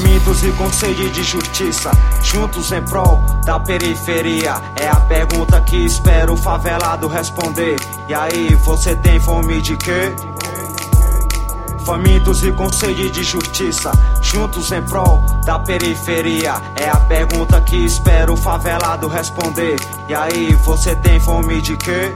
[0.00, 1.90] Famintos e com sede de justiça,
[2.22, 4.54] juntos em prol da periferia.
[4.74, 7.76] É a pergunta que espero o favelado responder.
[8.08, 10.10] E aí, você tem fome de quê?
[11.84, 16.54] Famintos e com sede de justiça, juntos em prol da periferia.
[16.76, 19.76] É a pergunta que espero o favelado responder.
[20.08, 22.10] E aí, você tem fome de quê?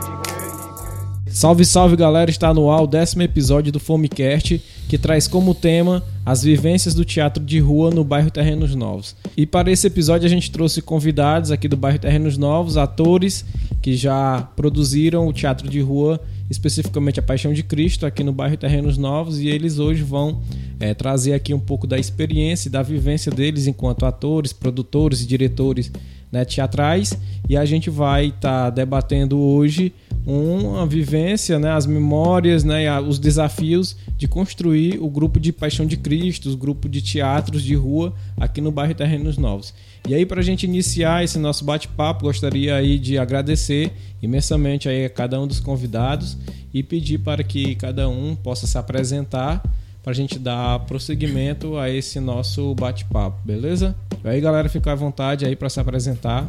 [1.29, 4.63] Salve, salve galera, está no ar o décimo episódio do Fomecast,
[4.95, 9.17] que traz como tema as vivências do teatro de rua no bairro Terrenos Novos.
[9.37, 13.45] E para esse episódio a gente trouxe convidados aqui do bairro Terrenos Novos, atores
[13.83, 18.57] que já produziram o teatro de rua, especificamente a Paixão de Cristo, aqui no bairro
[18.57, 20.41] Terrenos Novos, e eles hoje vão
[20.79, 25.27] é, trazer aqui um pouco da experiência e da vivência deles enquanto atores, produtores e
[25.27, 25.91] diretores
[26.31, 27.19] né, teatrais.
[27.49, 29.93] E a gente vai estar tá debatendo hoje
[30.27, 35.97] uma vivência, né, as memórias, né, os desafios de construir o grupo de Paixão de
[35.97, 39.75] Cristo, os grupos de teatros de rua aqui no bairro Terrenos Novos.
[40.09, 45.05] E aí para a gente iniciar esse nosso bate-papo, gostaria aí de agradecer imensamente aí
[45.05, 46.39] a cada um dos convidados
[46.73, 49.63] e pedir para que cada um possa se apresentar
[50.03, 53.97] para a gente dar prosseguimento a esse nosso bate-papo, beleza?
[54.23, 56.47] E aí galera, fica à vontade aí para se apresentar.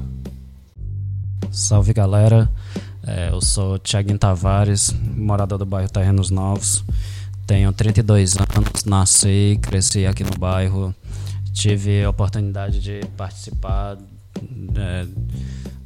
[1.51, 2.51] Salve galera,
[3.07, 6.83] é, eu sou Thiaguinho Tavares, morador do bairro Terrenos Novos.
[7.45, 10.93] Tenho 32 anos, nasci, cresci aqui no bairro.
[11.53, 13.97] Tive a oportunidade de participar
[14.75, 15.05] é,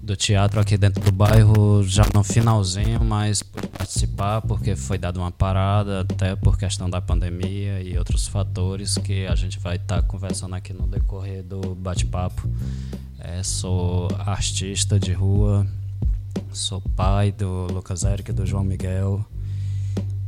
[0.02, 5.20] do teatro aqui dentro do bairro já no finalzinho, mas pude participar porque foi dada
[5.20, 10.02] uma parada, até por questão da pandemia e outros fatores que a gente vai estar
[10.02, 12.50] tá conversando aqui no decorrer do bate-papo.
[13.20, 15.68] É, sou artista de rua,
[16.52, 19.26] Sou pai do Lucas Eric e do João Miguel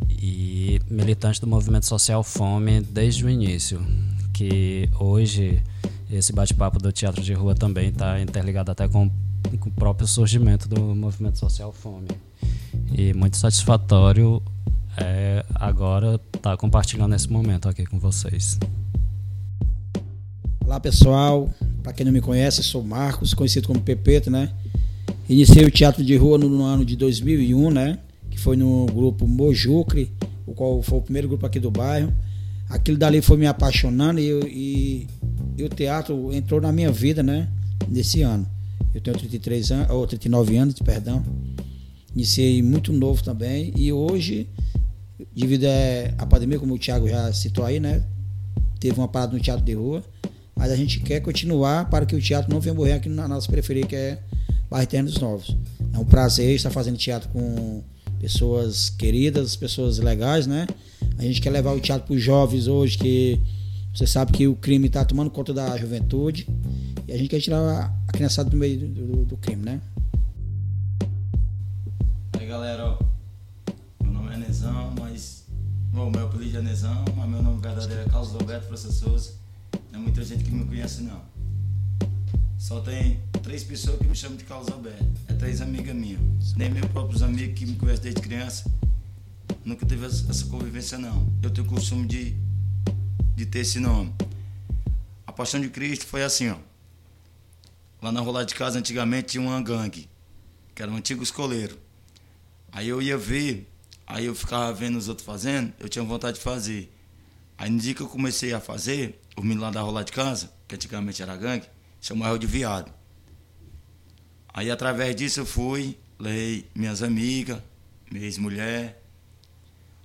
[0.09, 3.81] e militante do movimento social Fome desde o início,
[4.33, 5.61] que hoje
[6.11, 9.09] esse bate-papo do teatro de rua também está interligado até com,
[9.59, 12.09] com, o próprio surgimento do movimento social Fome.
[12.91, 14.41] E muito satisfatório
[14.97, 18.59] é, agora estar tá compartilhando esse momento aqui com vocês.
[20.63, 21.49] Olá pessoal,
[21.81, 24.53] para quem não me conhece, sou Marcos, conhecido como Pepeto, né?
[25.29, 27.99] Iniciei o teatro de rua no, no, ano de 2001, né?
[28.29, 30.11] Que foi no grupo Mojucre,
[30.45, 32.13] o qual foi o primeiro grupo aqui do bairro.
[32.69, 35.07] Aquilo dali foi me apaixonando e, e,
[35.57, 37.47] e o teatro entrou na minha vida, né?
[37.87, 38.47] Nesse ano.
[38.93, 41.23] Eu tenho 33 anos, ou 39 anos, perdão.
[42.13, 44.49] Iniciei muito novo também e hoje,
[45.33, 45.65] devido
[46.17, 48.03] à pandemia, como o Thiago já citou aí, né?
[48.79, 50.03] Teve uma parada no teatro de rua,
[50.55, 53.47] mas a gente quer continuar para que o teatro não venha morrer aqui na nossa
[53.47, 54.19] periferia, que é
[54.71, 55.57] Barreternos Novos.
[55.93, 57.83] É um prazer estar fazendo teatro com
[58.21, 60.65] pessoas queridas, pessoas legais, né?
[61.17, 63.41] A gente quer levar o teatro para os jovens hoje, que
[63.93, 66.47] você sabe que o crime está tomando conta da juventude.
[67.05, 69.81] E a gente quer tirar a criançada do meio do, do, do crime, né?
[72.39, 72.99] Aí galera, ó,
[74.01, 75.43] meu nome é Nezão, mas.
[75.91, 79.33] Bom, meu apelido é Nezão, mas meu nome verdadeiro é Carlos Roberto França Souza.
[79.91, 81.30] Não é muita gente que me conhece não.
[82.61, 85.03] Só tem três pessoas que me chamam de Carlos Alberto.
[85.27, 86.53] É três amigas minhas.
[86.55, 88.71] Nem meus próprios amigos que me conhecem desde criança.
[89.65, 91.27] Nunca teve essa convivência, não.
[91.41, 92.35] Eu tenho o costume de,
[93.35, 94.13] de ter esse nome.
[95.25, 96.57] A Paixão de Cristo foi assim, ó.
[97.99, 100.07] Lá na Rolar de Casa, antigamente, tinha uma gangue.
[100.75, 101.79] Que era um antigo escoleiro.
[102.71, 103.67] Aí eu ia ver,
[104.05, 106.95] aí eu ficava vendo os outros fazendo, eu tinha vontade de fazer.
[107.57, 110.53] Aí no dia que eu comecei a fazer, o menino lá da Rolar de Casa,
[110.67, 111.65] que antigamente era gangue,
[112.01, 112.91] chamava eu de viado.
[114.53, 117.61] Aí através disso eu fui, lei minhas amigas,
[118.11, 119.01] minha ex-mulher.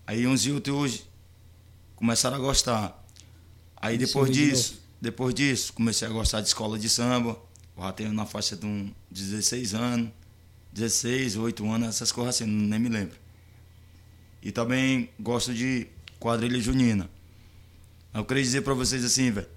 [0.06, 1.05] Aí uns e outros hoje
[1.97, 3.05] começaram a gostar.
[3.77, 7.37] Aí depois disso, depois disso, comecei a gostar de escola de samba.
[7.77, 10.11] Eu já tenho na faixa de um 16 anos,
[10.73, 13.17] 16, 8 anos, essas coisas assim, nem me lembro.
[14.43, 15.89] E também gosto de
[16.20, 17.11] quadrilha junina.
[18.15, 19.56] Eu queria dizer para vocês assim, velho.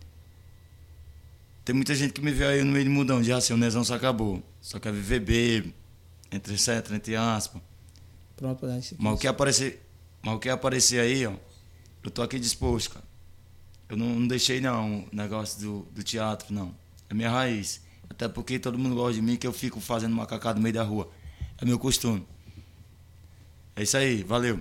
[1.69, 3.83] Tem muita gente que me vê aí no meio de mudão, de assim, o Nezão
[3.83, 4.41] só acabou.
[4.59, 5.71] Só quer viver bebo,
[6.31, 7.61] entre certo, entre aspas.
[8.35, 8.81] Pronto, né?
[8.97, 9.87] Mas o que aparecer,
[10.23, 11.33] mas o que aparecer aí, ó,
[12.03, 13.05] eu tô aqui disposto, cara.
[13.87, 16.75] Eu não, não deixei não o negócio do, do teatro, não.
[17.07, 17.83] É minha raiz.
[18.09, 20.81] Até porque todo mundo gosta de mim que eu fico fazendo macacada no meio da
[20.81, 21.07] rua.
[21.61, 22.25] É meu costume.
[23.75, 24.59] É isso aí, valeu.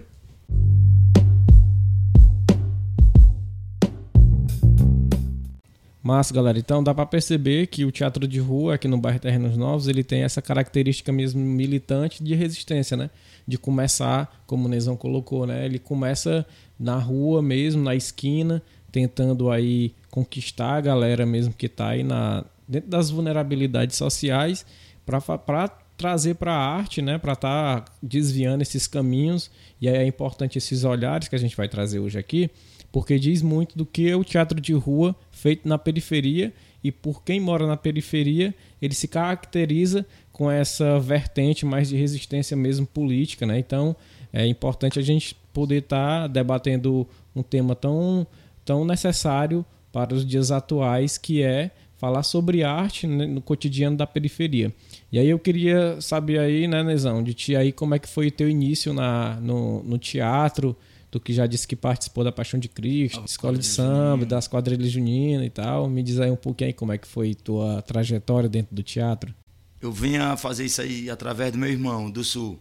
[6.02, 6.58] Massa, galera.
[6.58, 10.04] Então dá para perceber que o teatro de rua aqui no bairro Terrenos Novos, ele
[10.04, 13.10] tem essa característica mesmo militante de resistência, né?
[13.46, 15.64] De começar, como o Nezão colocou, né?
[15.64, 16.46] Ele começa
[16.78, 18.62] na rua mesmo, na esquina,
[18.92, 24.64] tentando aí conquistar a galera mesmo que está aí na, dentro das vulnerabilidades sociais
[25.04, 29.50] para trazer para a arte, né, para estar tá desviando esses caminhos.
[29.80, 32.50] E aí é importante esses olhares que a gente vai trazer hoje aqui,
[32.92, 36.52] porque diz muito do que o teatro de rua feito na periferia
[36.82, 42.56] e por quem mora na periferia, ele se caracteriza com essa vertente mais de resistência
[42.56, 43.58] mesmo política, né?
[43.58, 43.96] Então,
[44.32, 48.26] é importante a gente poder estar tá debatendo um tema tão,
[48.64, 54.06] tão necessário para os dias atuais, que é falar sobre arte né, no cotidiano da
[54.06, 54.72] periferia.
[55.10, 58.28] E aí eu queria saber aí, né, Nezão, de ti aí como é que foi
[58.28, 60.76] o teu início na, no, no teatro,
[61.10, 64.26] tu que já disse que participou da Paixão de Cristo, escola de samba, junina.
[64.26, 65.88] das quadrilhas juninas e tal.
[65.88, 69.34] Me diz aí um pouquinho aí como é que foi tua trajetória dentro do teatro.
[69.80, 72.58] Eu vinha fazer isso aí através do meu irmão, do Sul.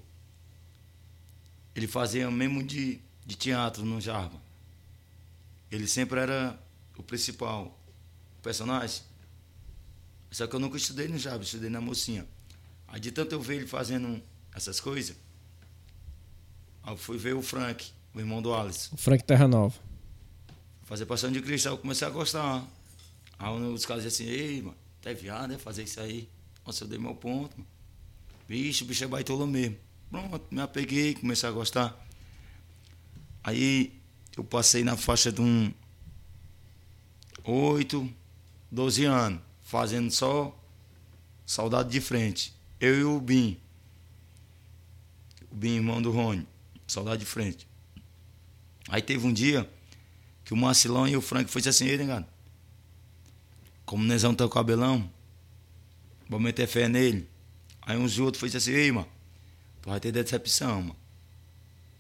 [1.76, 4.40] Ele fazia mesmo de, de teatro no Jarba.
[5.72, 6.58] Ele sempre era
[6.98, 7.78] o principal
[8.42, 9.02] personagem.
[10.32, 12.26] Só que eu nunca estudei no Jarba, estudei na mocinha.
[12.88, 14.22] Aí de tanto eu ver ele fazendo
[14.56, 15.16] essas coisas,
[16.88, 18.90] eu fui ver o Frank, o irmão do Alice.
[18.94, 19.76] O Frank Terra Nova.
[20.84, 22.66] Fazer passando de Cristo, aí eu comecei a gostar.
[23.38, 25.58] Aí os caras diziam assim, ei, mano, tá viado, né?
[25.58, 26.28] Fazer isso aí.
[26.66, 27.68] Nossa, eu dei meu ponto, mano.
[28.48, 29.78] Bicho, o bicho é baitola mesmo.
[30.10, 32.08] Pronto, me apeguei, comecei a gostar.
[33.44, 33.94] Aí
[34.36, 35.72] eu passei na faixa de um
[37.44, 38.10] 8,
[38.72, 40.58] 12 anos, fazendo só
[41.46, 42.54] saudade de frente.
[42.80, 43.60] Eu e o Bim.
[45.52, 46.48] O Bim, irmão do Rony.
[46.88, 47.67] Saudade de frente.
[48.88, 49.70] Aí teve um dia
[50.46, 52.26] que o Marcelão e o Frank foi assim, ei, negado.
[53.86, 55.10] Como o Nezão tem o cabelão,
[56.30, 57.28] vou meter fé nele.
[57.82, 59.08] Aí uns outros foi assim, ei, mano,
[59.82, 60.96] tu vai ter decepção, mano.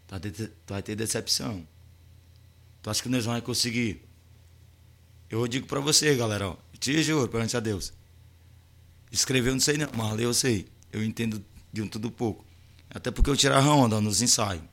[0.07, 1.68] Tu vai ter, tu vai ter decepção.
[2.81, 4.01] Tu acha que Nezão vai conseguir?
[5.30, 6.57] Eu digo pra você, galera, ó.
[6.80, 7.92] Te juro, perante a Deus.
[9.12, 10.68] Escrever eu não sei não, mas ler eu sei.
[10.92, 11.44] Eu entendo
[11.74, 12.45] de um tudo pouco.
[12.89, 14.63] Até porque eu tirava onda nos ensaios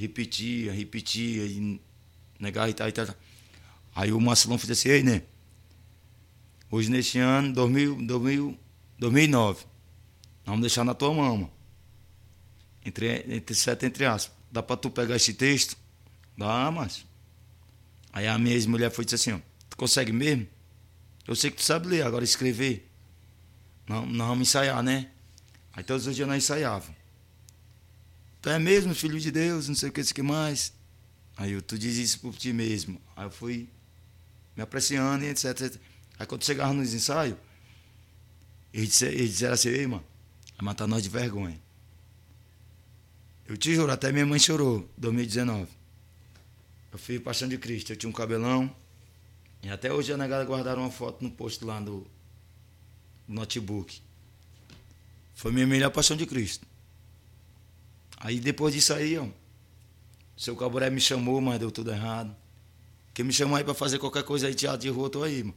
[0.00, 1.80] repetia, repetia, e
[2.38, 3.06] negava e tal, e tal.
[3.94, 5.22] Aí o Marcelão fez assim, ei, né?
[6.70, 8.58] Hoje neste ano, 2000, 2000,
[8.98, 9.66] 2009, nós
[10.46, 11.50] vamos deixar na tua mão.
[12.84, 14.34] Entre, entre sete entre aspas.
[14.50, 15.76] Dá pra tu pegar esse texto?
[16.36, 17.04] Dá, mas.
[18.12, 20.46] Aí a minha ex-mulher foi e disse assim, ó, tu consegue mesmo?
[21.26, 22.90] Eu sei que tu sabe ler, agora escrever.
[23.86, 25.10] Não, nós vamos ensaiar, né?
[25.72, 26.99] Aí todos os dias nós ensaiávamos.
[28.42, 30.72] Tu é mesmo filho de Deus, não sei o que, isso que mais.
[31.36, 33.00] Aí eu, tu diz isso por ti mesmo.
[33.16, 33.68] Aí eu fui
[34.56, 35.80] me apreciando etc, etc.
[36.18, 37.36] Aí quando chegava nos ensaios,
[38.72, 40.04] eles, eles disseram assim, ei, mano,
[40.56, 41.60] vai matar nós de vergonha.
[43.46, 45.66] Eu te juro, até minha mãe chorou, 2019.
[46.92, 48.74] Eu fiz Paixão de Cristo, eu tinha um cabelão.
[49.62, 52.06] E até hoje a negada guardaram uma foto no posto lá do
[53.26, 54.00] notebook.
[55.34, 56.66] Foi minha melhor Paixão de Cristo.
[58.20, 59.26] Aí depois disso aí, ó,
[60.36, 62.36] seu Caburé me chamou, mas deu tudo errado.
[63.14, 65.54] Quem me chamou aí pra fazer qualquer coisa aí, teatro de rua, tô aí, mano.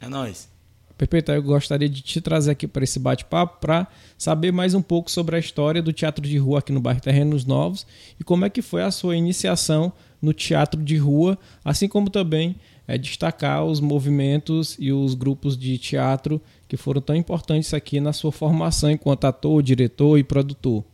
[0.00, 0.48] É nóis.
[0.96, 5.10] Perfeito, eu gostaria de te trazer aqui para esse bate-papo para saber mais um pouco
[5.10, 7.84] sobre a história do teatro de rua aqui no bairro Terrenos Novos
[8.20, 9.92] e como é que foi a sua iniciação
[10.22, 15.78] no teatro de rua, assim como também é, destacar os movimentos e os grupos de
[15.78, 20.84] teatro que foram tão importantes aqui na sua formação enquanto ator, diretor e produtor.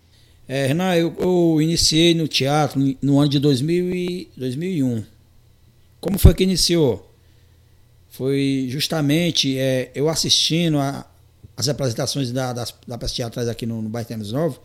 [0.46, 5.04] É, Renan, eu, eu iniciei no teatro no ano de 2000 e 2001.
[6.00, 7.08] Como foi que iniciou?
[8.08, 11.06] Foi justamente é, eu assistindo a,
[11.56, 14.60] as apresentações da, das, da peça teatrais aqui no, no Bairro Tênis Novo,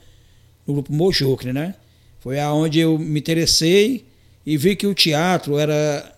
[0.66, 1.76] no grupo Mojucre, né?
[2.20, 4.06] Foi aonde eu me interessei
[4.44, 6.15] e vi que o teatro era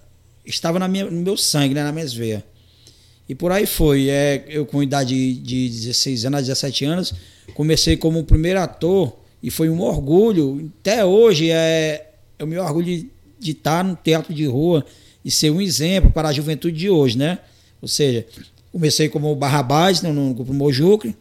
[0.47, 2.43] estava na minha, no meu sangue, né, nas minhas veias.
[3.29, 4.09] E por aí foi.
[4.09, 7.13] É, eu, com idade de 16 anos a 17 anos,
[7.53, 10.71] comecei como primeiro ator e foi um orgulho.
[10.79, 12.11] Até hoje é,
[12.41, 14.85] o meu orgulho de, de estar no teatro de rua
[15.23, 17.39] e ser um exemplo para a juventude de hoje, né?
[17.81, 18.25] Ou seja,
[18.71, 21.15] comecei como Barrabás no, no grupo Mojucre.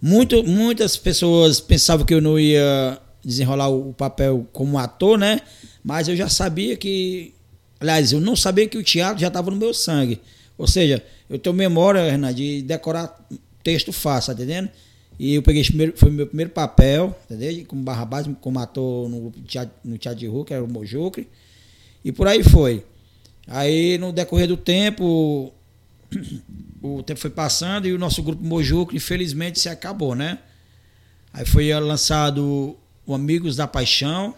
[0.00, 5.40] Muito, muitas pessoas pensavam que eu não ia desenrolar o papel como ator, né?
[5.84, 7.32] Mas eu já sabia que
[7.82, 10.20] Aliás, eu não sabia que o teatro já estava no meu sangue.
[10.56, 13.12] Ou seja, eu tenho memória, Renan, de decorar
[13.60, 14.70] texto fácil, tá entendendo?
[15.18, 17.66] E eu peguei, primeiro, foi meu primeiro papel, entendeu?
[17.66, 21.28] Como Barrabás, como ator no teatro, no teatro de rua, que era o Mojucre.
[22.04, 22.84] E por aí foi.
[23.48, 25.52] Aí, no decorrer do tempo,
[26.80, 30.38] o tempo foi passando e o nosso grupo Mojucre, infelizmente, se acabou, né?
[31.32, 34.36] Aí foi lançado o Amigos da Paixão,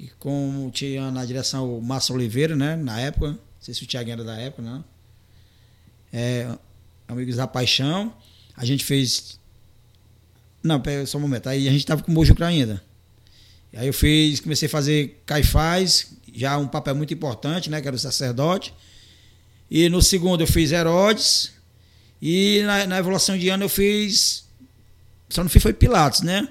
[0.00, 2.74] que como tinha na direção o Márcio Oliveira, né?
[2.74, 4.82] Na época, não sei se o Thiago era da época, não.
[6.10, 6.48] É,
[7.06, 8.14] Amigos da Paixão.
[8.56, 9.38] A gente fez.
[10.62, 11.48] Não, pera só um momento.
[11.48, 12.82] Aí a gente tava com o Mojucra ainda.
[13.74, 17.80] Aí eu fiz, comecei a fazer Caifás, já um papel muito importante, né?
[17.80, 18.74] Que era o sacerdote.
[19.70, 21.52] E no segundo eu fiz Herodes.
[22.22, 24.44] E na, na evolução de ano eu fiz.
[25.28, 26.48] Só não fiz foi Pilatos, né?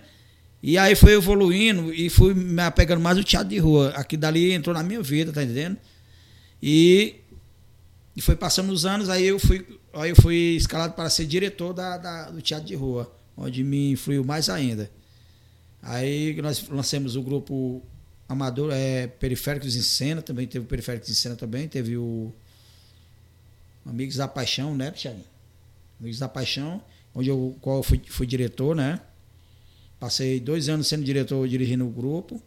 [0.61, 3.89] E aí foi evoluindo e fui me apegando mais ao teatro de rua.
[3.95, 5.77] Aqui dali entrou na minha vida, tá entendendo?
[6.61, 7.15] E,
[8.15, 11.73] e foi passando os anos, aí eu fui, aí eu fui escalado para ser diretor
[11.73, 14.91] da, da, do teatro de rua, onde me influiu mais ainda.
[15.81, 17.81] Aí nós lançamos o grupo
[18.27, 22.33] amador, é, Periféricos em Cena, também teve o Periféricos em Cena também, teve o
[23.85, 25.23] Amigos da Paixão, né, Thiago?
[25.99, 26.81] Amigos da Paixão,
[27.15, 28.99] onde eu qual fui, fui diretor, né?
[29.99, 32.41] Passei dois anos sendo diretor, dirigindo o grupo.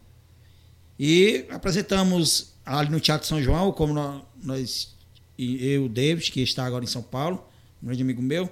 [0.97, 3.93] E apresentamos ali no Teatro São João, como
[4.41, 4.95] nós,
[5.37, 7.43] eu, David, que está agora em São Paulo,
[7.81, 8.49] um grande amigo meu,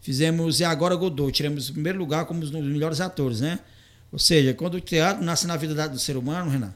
[0.00, 3.60] fizemos E Agora Godot, tiramos o primeiro lugar como os melhores atores, né?
[4.12, 6.74] Ou seja, quando o teatro nasce na vida do ser humano, Renan,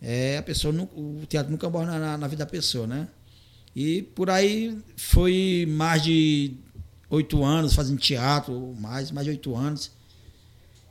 [0.00, 3.08] é, a pessoa, o teatro nunca morre na, na vida da pessoa, né?
[3.74, 6.54] E por aí foi mais de
[7.10, 9.90] oito anos fazendo teatro, mais, mais de oito anos.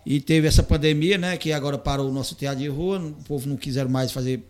[0.05, 1.37] E teve essa pandemia, né?
[1.37, 4.43] Que agora parou o nosso teatro de rua, o povo não quiser mais fazer.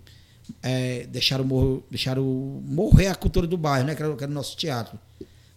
[0.62, 3.95] É, deixaram, morrer, deixaram morrer a cultura do bairro, né?
[3.95, 5.00] Que era, que era o nosso teatro.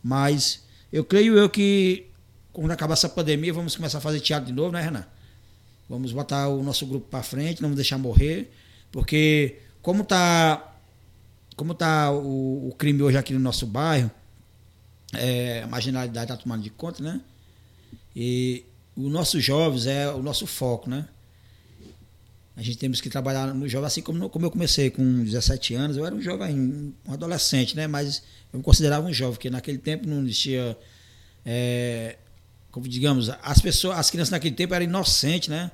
[0.02, 2.06] Mas eu creio eu que
[2.52, 5.06] quando acabar essa pandemia, vamos começar a fazer teatro de novo, né, Renan?
[5.88, 8.52] Vamos botar o nosso grupo para frente, não vamos deixar morrer,
[8.90, 10.76] porque como tá
[11.56, 14.10] como tá o, o crime hoje aqui no nosso bairro,
[15.12, 17.20] é, a marginalidade está tomando de conta, né?
[18.14, 18.64] E
[18.98, 21.06] os nossos jovens é o nosso foco, né?
[22.56, 25.96] A gente temos que trabalhar no jovem, assim como, como eu comecei com 17 anos,
[25.96, 27.86] eu era um jovem, um adolescente, né?
[27.86, 30.76] Mas eu me considerava um jovem, porque naquele tempo não existia.
[31.46, 32.16] É,
[32.72, 35.70] como digamos, as pessoas, as crianças naquele tempo eram inocentes, né?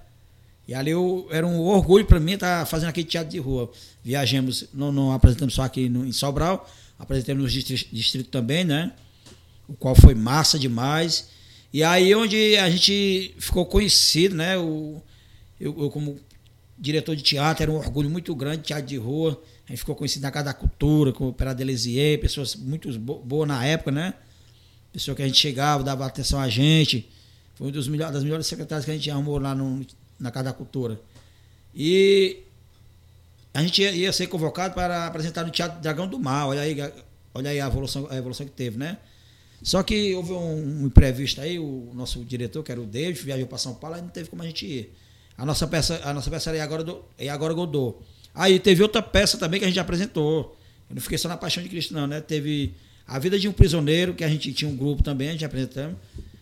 [0.69, 3.73] E ali eu, era um orgulho para mim estar fazendo aquele teatro de rua.
[4.03, 8.93] Viajamos, não, não apresentamos só aqui no, em Sobral, apresentamos no distrito, distrito também, né?
[9.67, 11.33] O qual foi massa demais.
[11.75, 14.57] E aí onde a gente ficou conhecido, né?
[14.57, 15.03] O,
[15.61, 16.21] eu, eu, como
[16.79, 19.43] diretor de teatro, era um orgulho muito grande, teatro de rua.
[19.67, 21.67] A gente ficou conhecido na Casa da Cultura, com o Operário
[22.21, 24.15] pessoas muito boas na época, né?
[24.93, 27.11] Pessoa que a gente chegava, dava atenção a gente.
[27.57, 29.85] Foi uma das melhores, das melhores secretárias que a gente arrumou lá no,
[30.21, 31.01] na Casa da Cultura.
[31.75, 32.39] E
[33.53, 36.47] a gente ia, ia, ser convocado para apresentar no Teatro Dragão do Mar.
[36.47, 36.77] Olha aí,
[37.35, 38.97] olha aí a evolução, a evolução que teve, né?
[39.65, 43.57] Só que houve um, imprevisto aí, o nosso diretor, que era o David, viajou para
[43.57, 44.93] São Paulo e não teve como a gente ir.
[45.39, 47.03] A nossa peça, a nossa peça era e agora, do,
[47.33, 47.97] agora Godot.
[48.35, 50.55] Aí teve outra peça também que a gente apresentou.
[50.91, 52.21] Eu não fiquei só na Paixão de Cristo, não, né?
[52.21, 52.75] Teve
[53.07, 55.97] A Vida de um Prisioneiro, que a gente tinha um grupo também, a gente apresentamos.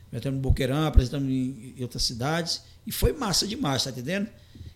[0.09, 2.63] Apresentamos no Boqueirão, apresentamos em, outras cidades.
[2.85, 4.29] E foi massa demais, tá entendendo?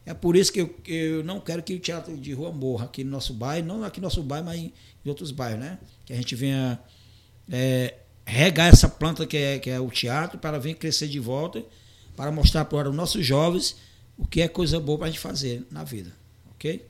[0.07, 3.03] É por isso que eu, eu, não quero que o teatro de rua morra aqui
[3.03, 4.73] no nosso bairro, não aqui no nosso bairro, mas em,
[5.05, 5.81] em outros bairros, né?
[6.05, 6.79] Que a gente venha
[7.50, 7.95] é,
[8.26, 11.64] regar essa planta que é, que é o teatro para vir crescer de volta,
[12.16, 13.76] para mostrar para os nossos jovens
[14.18, 16.12] o que é coisa boa para a gente fazer na vida,
[16.50, 16.85] ok?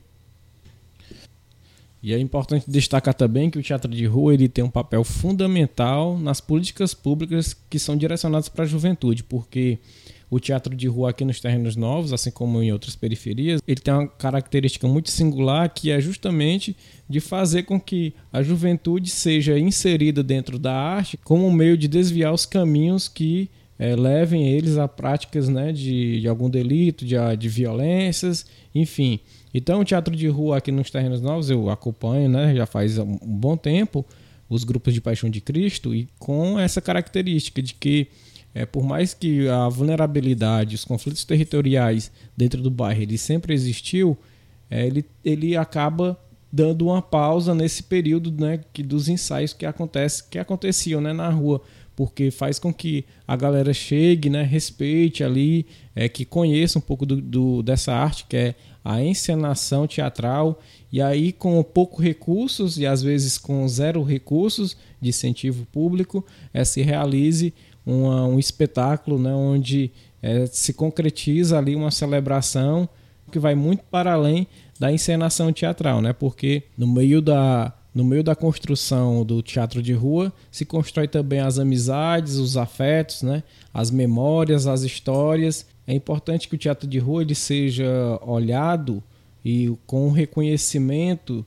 [2.01, 6.17] E é importante destacar também que o teatro de rua ele tem um papel fundamental
[6.17, 9.79] nas políticas públicas que são direcionadas para a juventude, porque
[10.29, 13.93] o teatro de rua aqui nos terrenos novos, assim como em outras periferias, ele tem
[13.93, 16.75] uma característica muito singular que é justamente
[17.09, 21.87] de fazer com que a juventude seja inserida dentro da arte como um meio de
[21.87, 27.15] desviar os caminhos que é, levem eles a práticas né, de, de algum delito, de,
[27.37, 29.19] de violências, enfim.
[29.53, 33.17] Então, o teatro de rua aqui nos terrenos novos eu acompanho né, já faz um
[33.21, 34.05] bom tempo
[34.49, 38.07] os grupos de Paixão de Cristo e com essa característica de que
[38.57, 44.17] é, por mais que a vulnerabilidade, os conflitos territoriais dentro do bairro ele sempre existiu,
[44.67, 46.19] é, ele, ele acaba
[46.51, 51.29] dando uma pausa nesse período né, que, dos ensaios que, acontece, que aconteciam né, na
[51.29, 51.61] rua,
[51.95, 57.05] porque faz com que a galera chegue, né, respeite ali, é, que conheça um pouco
[57.05, 60.59] do, do, dessa arte que é a encenação teatral,
[60.91, 66.65] e aí com pouco recursos e às vezes com zero recursos de incentivo público, é,
[66.65, 67.53] se realize
[67.87, 69.89] uma, um espetáculo né, onde
[70.21, 72.87] é, se concretiza ali uma celebração
[73.31, 74.45] que vai muito para além
[74.77, 76.13] da encenação teatral, né?
[76.13, 81.39] Porque no meio da no meio da construção do teatro de rua se constrói também
[81.39, 83.41] as amizades, os afetos, né?
[83.73, 85.65] As memórias, as histórias.
[85.87, 89.01] É importante que o teatro de rua ele seja olhado
[89.43, 91.45] e com o reconhecimento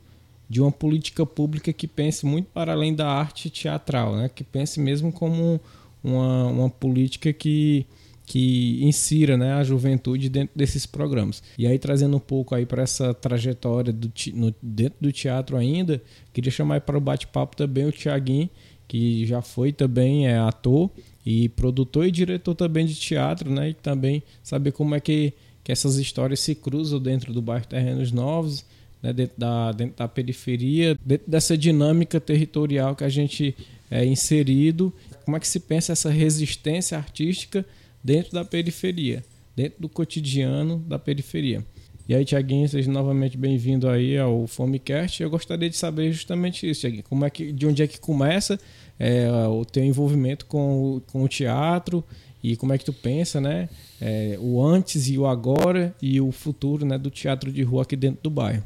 [0.49, 4.28] de uma política pública que pense muito para além da arte teatral, né?
[4.28, 5.61] que pense mesmo como
[6.02, 7.87] uma, uma política que,
[8.26, 11.42] que insira né, a juventude dentro desses programas.
[11.59, 16.02] E aí, trazendo um pouco aí para essa trajetória do, no, dentro do teatro ainda,
[16.33, 18.49] queria chamar para o bate-papo também o Tiaguinho,
[18.88, 20.90] que já foi também é ator
[21.25, 23.71] e produtor e diretor também de teatro, né?
[23.71, 28.11] E também saber como é que, que essas histórias se cruzam dentro do bairro Terrenos
[28.11, 28.64] Novos
[29.02, 33.57] né, dentro, da, dentro da periferia, dentro dessa dinâmica territorial que a gente
[33.90, 34.92] é inserido.
[35.30, 37.64] Como é que se pensa essa resistência artística
[38.02, 41.64] dentro da periferia, dentro do cotidiano da periferia?
[42.08, 45.22] E aí, Tiaguinho, seja novamente bem-vindo aí ao Fomecast.
[45.22, 47.04] Eu gostaria de saber justamente isso, Tiaguinho.
[47.04, 48.58] Como é que, de onde é que começa
[48.99, 52.02] é, o teu envolvimento com o, com o teatro
[52.42, 53.68] e como é que tu pensa, né?
[54.00, 57.94] É, o antes e o agora e o futuro né, do teatro de rua aqui
[57.94, 58.64] dentro do bairro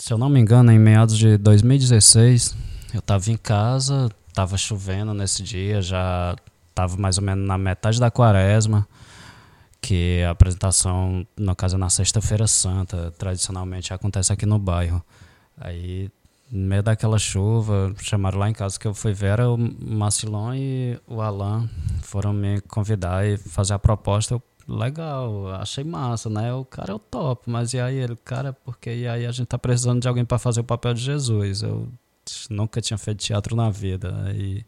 [0.00, 2.56] se eu não me engano, em meados de 2016,
[2.94, 6.34] eu estava em casa, estava chovendo nesse dia, já
[6.70, 8.86] estava mais ou menos na metade da quaresma,
[9.80, 15.02] que a apresentação, no caso, é na Sexta-feira Santa, tradicionalmente acontece aqui no bairro.
[15.58, 16.10] Aí,
[16.50, 21.00] no meio daquela chuva, chamaram lá em casa que eu fui ver, o Macilon e
[21.06, 21.68] o Alan
[22.02, 24.34] foram me convidar e fazer a proposta.
[24.34, 26.52] Eu legal, achei massa, né?
[26.52, 29.46] O cara é o top, mas e aí ele, cara, porque e aí a gente
[29.48, 31.62] tá precisando de alguém para fazer o papel de Jesus.
[31.62, 31.88] Eu
[32.50, 34.64] nunca tinha feito teatro na vida e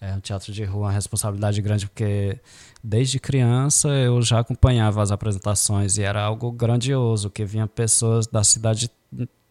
[0.00, 2.40] é um teatro de rua, uma responsabilidade grande porque
[2.82, 8.42] desde criança eu já acompanhava as apresentações e era algo grandioso, que vinha pessoas da
[8.42, 8.90] cidade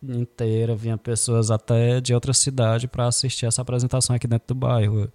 [0.03, 5.11] inteira, vinha pessoas até de outra cidade para assistir essa apresentação aqui dentro do bairro.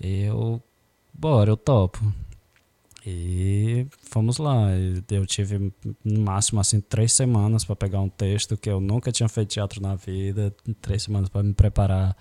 [0.00, 0.62] E eu,
[1.12, 2.00] bora, eu topo.
[3.06, 4.68] E fomos lá.
[5.10, 5.72] Eu tive
[6.04, 9.80] no máximo assim três semanas para pegar um texto que eu nunca tinha feito teatro
[9.80, 12.16] na vida, três semanas para me preparar.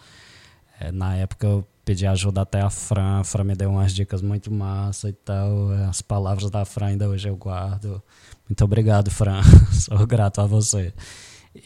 [0.80, 4.22] É, na época eu pedi ajuda até a Fran, a Fran me deu umas dicas
[4.22, 5.72] muito massa e tal.
[5.89, 8.02] As palavras da Fran ainda hoje eu guardo.
[8.48, 9.42] Muito obrigado, Fran.
[9.74, 10.94] Sou grato a você.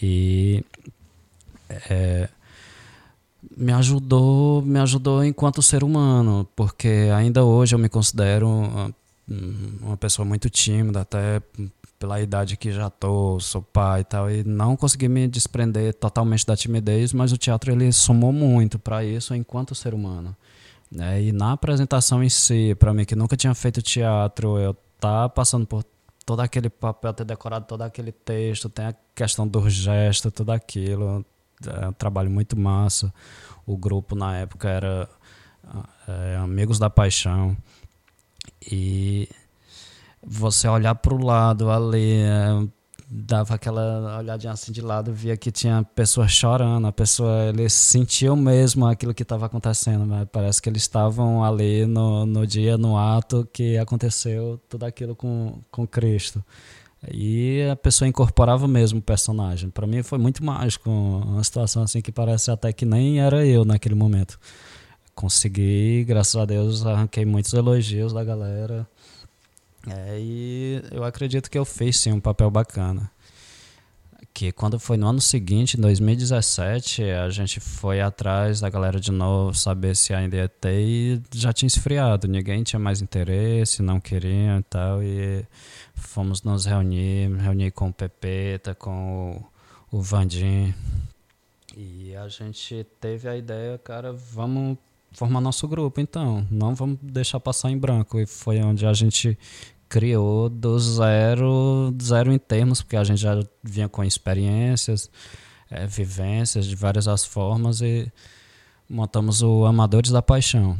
[0.02, 0.66] E
[1.70, 2.30] é,
[3.56, 8.94] me ajudou, me ajudou enquanto ser humano, porque ainda hoje eu me considero
[9.28, 11.42] uma pessoa muito tímida, até
[11.98, 16.46] pela idade que já tô, sou pai e tal, e não consegui me desprender totalmente
[16.46, 20.36] da timidez, mas o teatro ele somou muito para isso enquanto ser humano.
[20.92, 21.24] Né?
[21.24, 25.66] E na apresentação em si, para mim que nunca tinha feito teatro, eu tá passando
[25.66, 25.84] por
[26.26, 31.26] todo aquele papel, ter decorado todo aquele texto, tem a questão do gesto, tudo aquilo,
[31.66, 33.14] é um trabalho muito massa.
[33.66, 35.10] O grupo na época era
[36.08, 37.56] é, Amigos da Paixão.
[38.72, 39.30] E
[40.26, 42.68] você olhar para o lado ali, é,
[43.10, 48.36] dava aquela olhadinha assim de lado, via que tinha pessoas chorando, a pessoa, eles sentiam
[48.36, 52.98] mesmo aquilo que estava acontecendo, mas parece que eles estavam ali no, no dia, no
[52.98, 56.44] ato que aconteceu tudo aquilo com, com Cristo.
[57.12, 59.70] E a pessoa incorporava mesmo o personagem.
[59.70, 63.66] Para mim foi muito mágico, uma situação assim que parece até que nem era eu
[63.66, 64.40] naquele momento
[65.16, 68.88] consegui, graças a Deus, arranquei muitos elogios da galera.
[69.88, 73.12] É, e eu acredito que eu fiz sim um papel bacana.
[74.34, 79.12] Que quando foi no ano seguinte, em 2017, a gente foi atrás da galera de
[79.12, 82.28] novo, saber se ainda ia ter e já tinha esfriado.
[82.28, 85.04] Ninguém tinha mais interesse, não queriam e tal.
[85.04, 85.46] E
[85.94, 89.44] fomos nos reunir, reunir com o Pepeta, com
[89.92, 90.74] o, o Vandim.
[91.78, 94.78] E a gente teve a ideia, cara, vamos
[95.14, 96.46] formar nosso grupo, então.
[96.50, 98.20] Não vamos deixar passar em branco.
[98.20, 99.38] E foi onde a gente
[99.88, 105.10] criou do zero, zero em termos, porque a gente já vinha com experiências,
[105.70, 108.12] é, vivências de várias as formas e
[108.90, 110.78] montamos o Amadores da Paixão,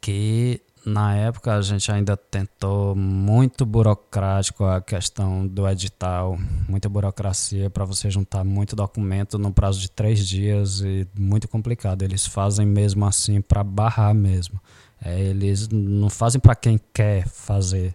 [0.00, 7.70] que na época a gente ainda tentou muito burocrático a questão do edital, muita burocracia
[7.70, 12.02] para você juntar muito documento no prazo de três dias e muito complicado.
[12.02, 14.60] Eles fazem mesmo assim para barrar mesmo.
[15.04, 17.94] É, eles não fazem para quem quer fazer.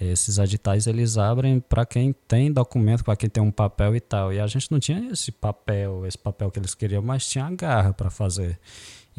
[0.00, 4.32] Esses editais eles abrem para quem tem documento, para quem tem um papel e tal.
[4.32, 7.50] E a gente não tinha esse papel, esse papel que eles queriam, mas tinha a
[7.50, 8.58] garra para fazer.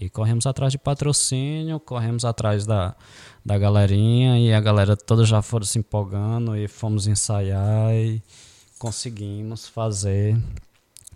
[0.01, 2.95] E corremos atrás de patrocínio, corremos atrás da,
[3.45, 8.23] da galerinha e a galera toda já foram se empolgando e fomos ensaiar e
[8.77, 10.37] conseguimos fazer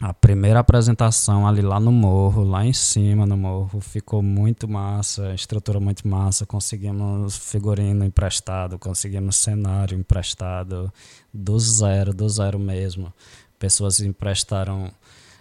[0.02, 5.34] a primeira apresentação ali lá no morro, lá em cima no morro, ficou muito massa,
[5.34, 6.46] estrutura muito massa.
[6.46, 10.91] Conseguimos figurino emprestado, conseguimos cenário emprestado
[11.34, 13.13] do zero, do zero mesmo.
[13.58, 14.91] Pessoas emprestaram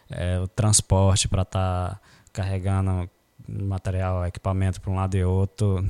[0.09, 2.01] é, o transporte para estar tá
[2.33, 3.11] carregando
[3.49, 5.85] material, equipamento para um lado e outro.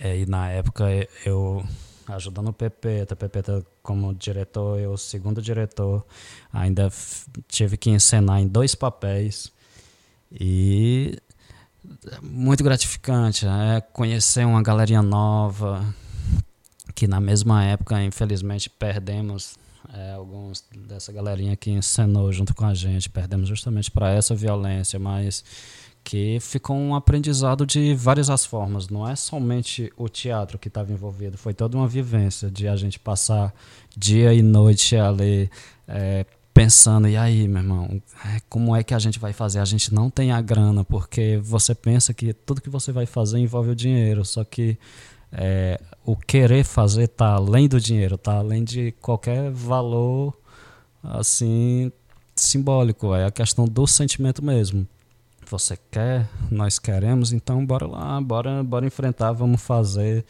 [0.00, 0.84] É, e na época
[1.24, 1.64] eu
[2.08, 6.04] ajudando o PP, o PP tá como diretor, eu segundo diretor,
[6.52, 6.90] ainda
[7.48, 9.52] tive que encenar em dois papéis.
[10.30, 11.18] E
[12.22, 15.94] muito gratificante, é conhecer uma galerinha nova
[16.94, 19.56] que na mesma época infelizmente perdemos
[19.92, 24.98] é, alguns dessa galerinha que encenou junto com a gente, perdemos justamente para essa violência,
[24.98, 25.44] mas
[26.04, 28.88] que ficou um aprendizado de várias as formas.
[28.88, 32.98] Não é somente o teatro que estava envolvido, foi toda uma vivência de a gente
[32.98, 33.54] passar
[33.96, 35.50] dia e noite ali
[35.86, 39.58] é, pensando, e aí, meu irmão, é, como é que a gente vai fazer?
[39.60, 43.38] A gente não tem a grana, porque você pensa que tudo que você vai fazer
[43.38, 44.78] envolve o dinheiro, só que
[45.32, 50.36] é, o querer fazer está além do dinheiro, está além de qualquer valor
[51.02, 51.90] assim
[52.36, 54.86] simbólico, é a questão do sentimento mesmo
[55.52, 60.24] você quer, nós queremos, então bora lá, bora, bora enfrentar, vamos fazer.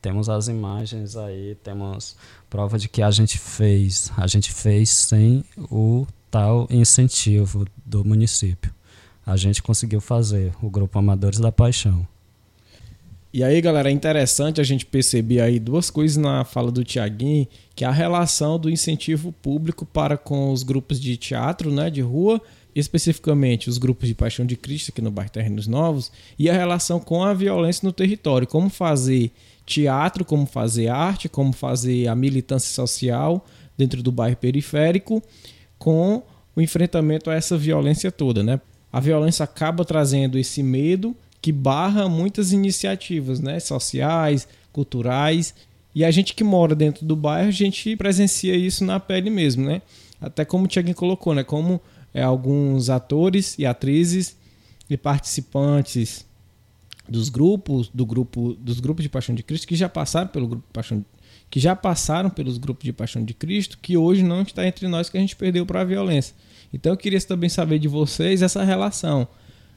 [0.00, 2.16] Temos as imagens aí, temos
[2.48, 4.12] prova de que a gente fez.
[4.16, 8.72] A gente fez sem o tal incentivo do município.
[9.26, 12.06] A gente conseguiu fazer, o Grupo Amadores da Paixão.
[13.32, 17.48] E aí, galera, é interessante a gente perceber aí duas coisas na fala do Tiaguinho,
[17.74, 22.00] que é a relação do incentivo público para com os grupos de teatro, né, de
[22.00, 22.40] rua,
[22.78, 27.00] especificamente os grupos de Paixão de Cristo aqui no bairro Terrenos Novos e a relação
[27.00, 29.30] com a violência no território, como fazer
[29.66, 33.44] teatro, como fazer arte, como fazer a militância social
[33.76, 35.22] dentro do bairro periférico
[35.78, 36.22] com
[36.54, 38.60] o enfrentamento a essa violência toda, né?
[38.92, 45.54] A violência acaba trazendo esse medo que barra muitas iniciativas, né, sociais, culturais,
[45.94, 49.64] e a gente que mora dentro do bairro, a gente presencia isso na pele mesmo,
[49.64, 49.82] né?
[50.20, 51.44] Até como o Tiaguinho colocou, né?
[51.44, 51.80] Como
[52.12, 54.36] é, alguns atores e atrizes
[54.88, 56.26] e participantes
[57.08, 60.66] dos grupos do grupo dos grupos de Paixão de Cristo que já passaram pelo grupo
[60.66, 61.04] de Paixão
[61.50, 65.08] que já passaram pelos grupos de Paixão de Cristo que hoje não está entre nós
[65.08, 66.34] que a gente perdeu para a violência.
[66.72, 69.26] Então eu queria também saber de vocês essa relação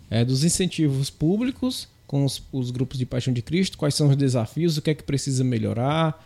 [0.09, 4.17] é, dos incentivos públicos com os, os, grupos de Paixão de Cristo, quais são os
[4.17, 6.21] desafios, o que é que precisa melhorar,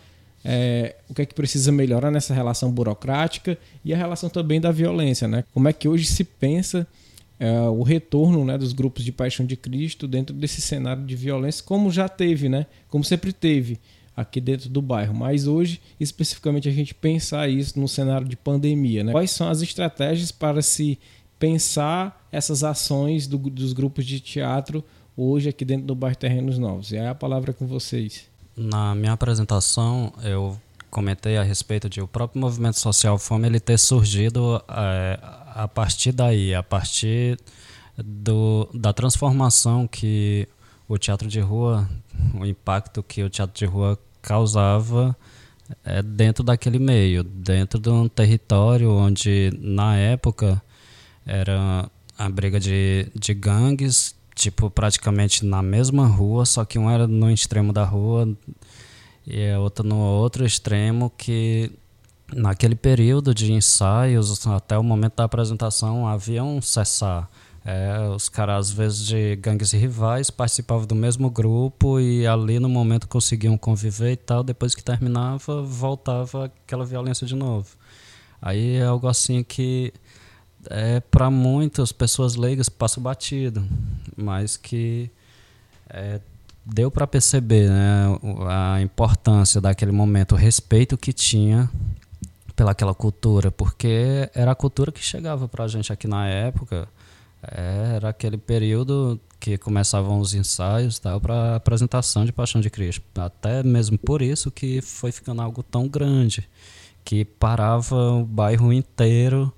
[0.48, 4.70] é, o que é que precisa melhorar nessa relação burocrática e a relação também da
[4.70, 5.42] violência, né?
[5.52, 6.86] Como é que hoje se pensa
[7.40, 11.64] é, o retorno né, dos grupos de paixão de Cristo dentro desse cenário de violência,
[11.64, 12.66] como já teve, né?
[12.88, 13.80] Como sempre teve
[14.16, 15.12] aqui dentro do bairro.
[15.12, 19.10] Mas hoje, especificamente, a gente pensar isso no cenário de pandemia, né?
[19.10, 20.96] Quais são as estratégias para se
[21.40, 24.84] pensar essas ações do, dos grupos de teatro
[25.16, 26.92] hoje aqui dentro do bairro Terrenos Novos?
[26.92, 28.35] E é a palavra com vocês.
[28.56, 30.58] Na minha apresentação, eu
[30.90, 35.18] comentei a respeito de o próprio movimento social Fome ele ter surgido é,
[35.54, 37.38] a partir daí, a partir
[37.98, 40.48] do, da transformação que
[40.88, 41.86] o teatro de rua,
[42.32, 45.14] o impacto que o teatro de rua causava
[45.84, 50.62] é, dentro daquele meio, dentro de um território onde, na época,
[51.26, 57.08] era a briga de, de gangues tipo, praticamente na mesma rua, só que um era
[57.08, 58.28] no extremo da rua
[59.26, 61.72] e a outra no outro extremo, que
[62.32, 67.28] naquele período de ensaios, até o momento da apresentação, havia um cessar.
[67.64, 72.68] É, os caras, às vezes, de gangues rivais, participavam do mesmo grupo e ali no
[72.68, 74.44] momento conseguiam conviver e tal.
[74.44, 77.66] Depois que terminava, voltava aquela violência de novo.
[78.40, 79.92] Aí é algo assim que
[80.70, 83.66] é, para muitas pessoas leigas passa batido,
[84.16, 85.10] mas que
[85.88, 86.20] é,
[86.64, 88.06] deu para perceber né,
[88.48, 91.70] a importância daquele momento, o respeito que tinha
[92.54, 96.88] pelaquela cultura, porque era a cultura que chegava para a gente aqui na época.
[97.42, 103.02] Era aquele período que começavam os ensaios tal para apresentação de Paixão de Cristo.
[103.14, 106.48] Até mesmo por isso que foi ficando algo tão grande
[107.04, 109.52] que parava o bairro inteiro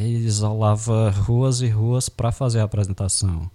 [0.00, 3.50] isolava ruas e ruas para fazer a apresentação.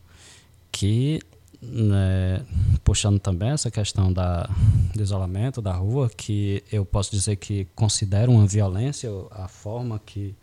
[0.72, 1.22] Que,
[1.62, 2.41] né,
[2.84, 4.50] puxando também essa questão da,
[4.93, 10.36] do isolamento da rua, que eu posso dizer que considero uma violência a forma que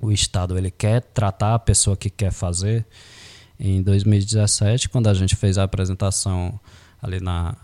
[0.00, 2.86] o Estado ele quer tratar a pessoa que quer fazer.
[3.58, 6.60] Em 2017, quando a gente fez a apresentação
[7.00, 7.56] ali na,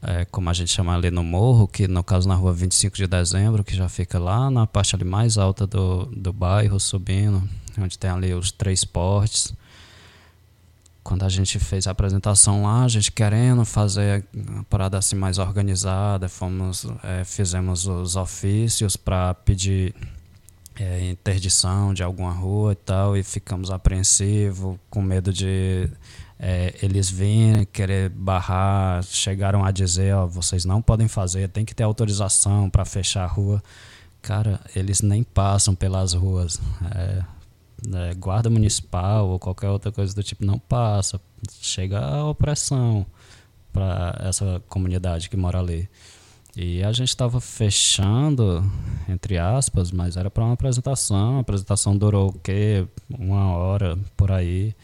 [0.00, 3.06] é, como a gente chama ali no morro, que no caso na rua 25 de
[3.06, 7.42] dezembro, que já fica lá na parte ali mais alta do, do bairro, subindo.
[7.78, 9.52] onde tem ali os três portes.
[11.02, 15.36] Quando a gente fez a apresentação lá, a gente querendo fazer uma parada assim mais
[15.38, 19.94] organizada, fomos, é, fizemos os ofícios para pedir
[20.76, 25.90] é, interdição de alguma rua e tal, e ficamos apreensivos, com medo de
[26.44, 31.72] é, eles virem querer barrar, chegaram a dizer, ó, vocês não podem fazer, tem que
[31.72, 33.62] ter autorização para fechar a rua.
[34.20, 36.60] Cara, eles nem passam pelas ruas.
[36.92, 37.22] É,
[37.94, 41.20] é, guarda municipal ou qualquer outra coisa do tipo não passa.
[41.60, 43.06] Chega a opressão
[43.72, 45.88] para essa comunidade que mora ali.
[46.56, 48.68] E a gente estava fechando,
[49.08, 51.38] entre aspas, mas era para uma apresentação.
[51.38, 52.84] A apresentação durou o quê?
[53.08, 54.74] Uma hora por aí.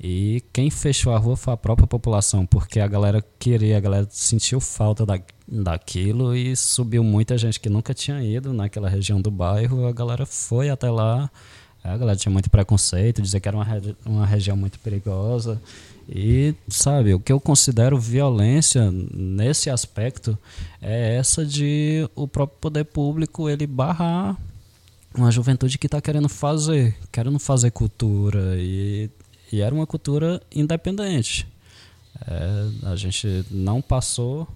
[0.00, 4.06] E quem fechou a rua foi a própria população, porque a galera queria, a galera
[4.10, 9.30] sentiu falta da, daquilo e subiu muita gente que nunca tinha ido naquela região do
[9.30, 9.86] bairro.
[9.86, 11.28] A galera foi até lá,
[11.82, 13.66] a galera tinha muito preconceito, dizer que era uma,
[14.06, 15.60] uma região muito perigosa.
[16.08, 20.38] E, sabe, o que eu considero violência nesse aspecto
[20.80, 24.36] é essa de o próprio poder público ele barrar
[25.14, 29.10] uma juventude que está querendo fazer, querendo fazer cultura e
[29.52, 31.46] e era uma cultura independente.
[32.26, 34.46] É, a gente não passou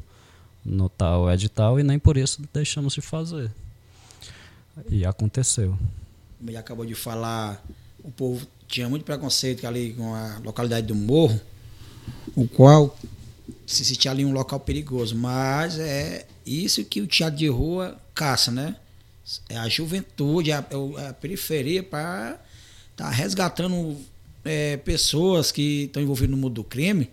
[0.64, 3.50] no tal edital e nem por isso deixamos de fazer.
[4.88, 5.78] E aconteceu.
[6.46, 7.62] Ele acabou de falar,
[8.02, 11.40] o povo tinha muito preconceito ali com a localidade do Morro,
[12.34, 12.96] o qual
[13.66, 15.14] se sentia ali um local perigoso.
[15.14, 18.76] Mas é isso que o teatro de rua caça, né?
[19.48, 20.58] É a juventude, a,
[21.08, 22.40] a periferia para
[22.90, 23.96] estar tá resgatando
[24.44, 27.10] é, pessoas que estão envolvidas no mundo do crime,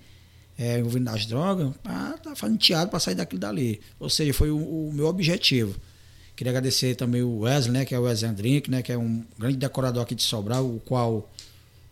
[0.58, 3.80] é, envolvidas nas drogas, para tá fazendo teatro para sair daquilo dali.
[4.00, 5.76] Ou seja, foi o, o, meu objetivo.
[6.36, 9.24] Queria agradecer também o Wesley, né, que é o Wesley Andrink, né, que é um
[9.38, 11.30] grande decorador aqui de Sobral, o qual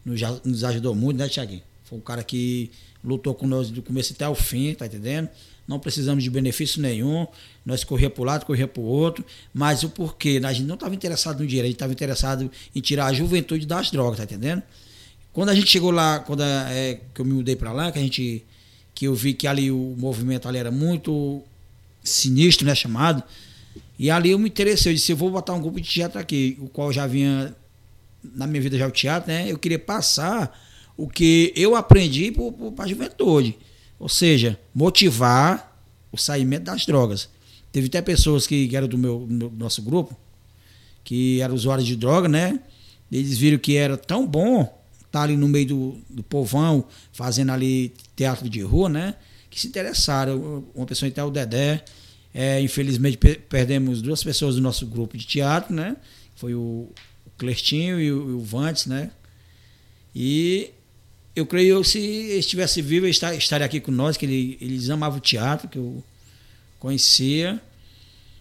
[0.05, 1.63] nos, nos ajudou muito, né, Tiaguinho?
[1.83, 2.71] Foi um cara que
[3.03, 5.29] lutou com nós do começo até o fim, tá entendendo?
[5.67, 7.27] Não precisamos de benefício nenhum.
[7.65, 9.25] Nós corria para o lado, corria para o outro.
[9.53, 10.39] Mas o porquê?
[10.43, 14.17] A gente não estava interessado no gente estava interessado em tirar a juventude das drogas,
[14.17, 14.63] tá entendendo?
[15.37, 18.01] Quando a gente chegou lá, quando é, que eu me mudei para lá, que a
[18.01, 18.43] gente
[18.95, 21.43] que eu vi que ali o movimento ali era muito
[22.03, 23.21] sinistro, né, chamado.
[23.99, 26.57] E ali eu me interessei, eu disse, eu vou botar um grupo de teatro aqui,
[26.59, 27.55] o qual já vinha
[28.23, 29.45] na minha vida já o teatro, né?
[29.47, 30.59] Eu queria passar
[30.97, 32.33] o que eu aprendi
[32.75, 33.59] para a juventude.
[33.99, 35.79] Ou seja, motivar
[36.11, 37.29] o saimento das drogas.
[37.71, 40.17] Teve até pessoas que, que eram do meu, do nosso grupo,
[41.03, 42.59] que eram usuários de droga, né?
[43.11, 44.76] Eles viram que era tão bom
[45.17, 49.15] tá ali no meio do, do povão, fazendo ali teatro de rua, né?
[49.49, 50.65] Que se interessaram.
[50.75, 51.83] Uma pessoa até o Dedé.
[52.33, 55.95] É, infelizmente perdemos duas pessoas do nosso grupo de teatro, né?
[56.35, 56.89] Foi o,
[57.25, 59.11] o Clertinho e o, o Vantes, né?
[60.13, 60.69] E
[61.35, 65.17] eu creio que se estivesse vivo, ele estaria aqui com nós, que ele, eles amavam
[65.17, 66.03] o teatro, que eu
[66.79, 67.61] conhecia.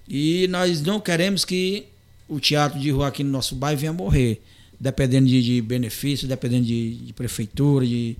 [0.08, 1.86] E nós não queremos que
[2.28, 4.42] o teatro de rua aqui no nosso bairro venha morrer
[4.78, 8.16] dependendo de, de benefício, dependendo de, de prefeitura, de,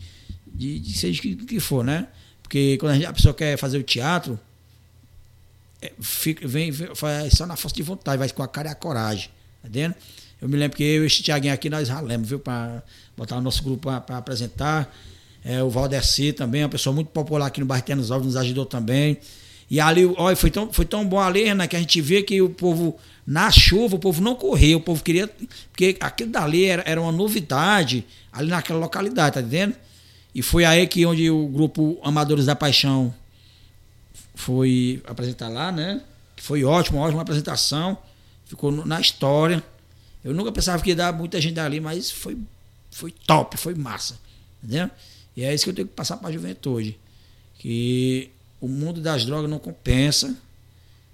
[0.47, 2.09] de, de seja o que, que, for, né?
[2.43, 4.39] Porque quando a, gente, a, pessoa quer fazer o teatro,
[5.83, 8.75] é, fica, vem, faz só na força de vontade, vai com a cara e a
[8.75, 9.29] coragem,
[9.63, 9.95] tá entendendo?
[10.41, 12.83] Eu me lembro que eu e esse Tiaguinho aqui, nós ralemos, viu, para
[13.17, 14.95] botar o nosso grupo para apresentar.
[15.43, 19.19] É, o Valdeci também, uma pessoa muito popular aqui no bairro Alves, nos ajudou também.
[19.69, 22.41] E ali, olha, foi tão, foi tão bom ali, né, que a gente vê que
[22.41, 25.29] o povo na chuva, o povo não correu, o povo queria.
[25.73, 29.75] Porque aquilo dali era, era uma novidade ali naquela localidade, tá entendendo?
[30.35, 33.13] E foi aí que onde o grupo Amadores da Paixão
[34.35, 36.03] foi apresentar lá, né?
[36.37, 37.99] Foi ótimo, ótima apresentação.
[38.45, 39.65] Ficou na história.
[40.23, 42.37] Eu nunca pensava que ia dar muita gente ali, mas foi,
[42.91, 44.19] foi top, foi massa.
[44.63, 44.91] Entendeu?
[45.37, 46.99] E é isso que eu tenho que passar para a juventude.
[47.59, 50.37] Que o mundo das drogas não compensa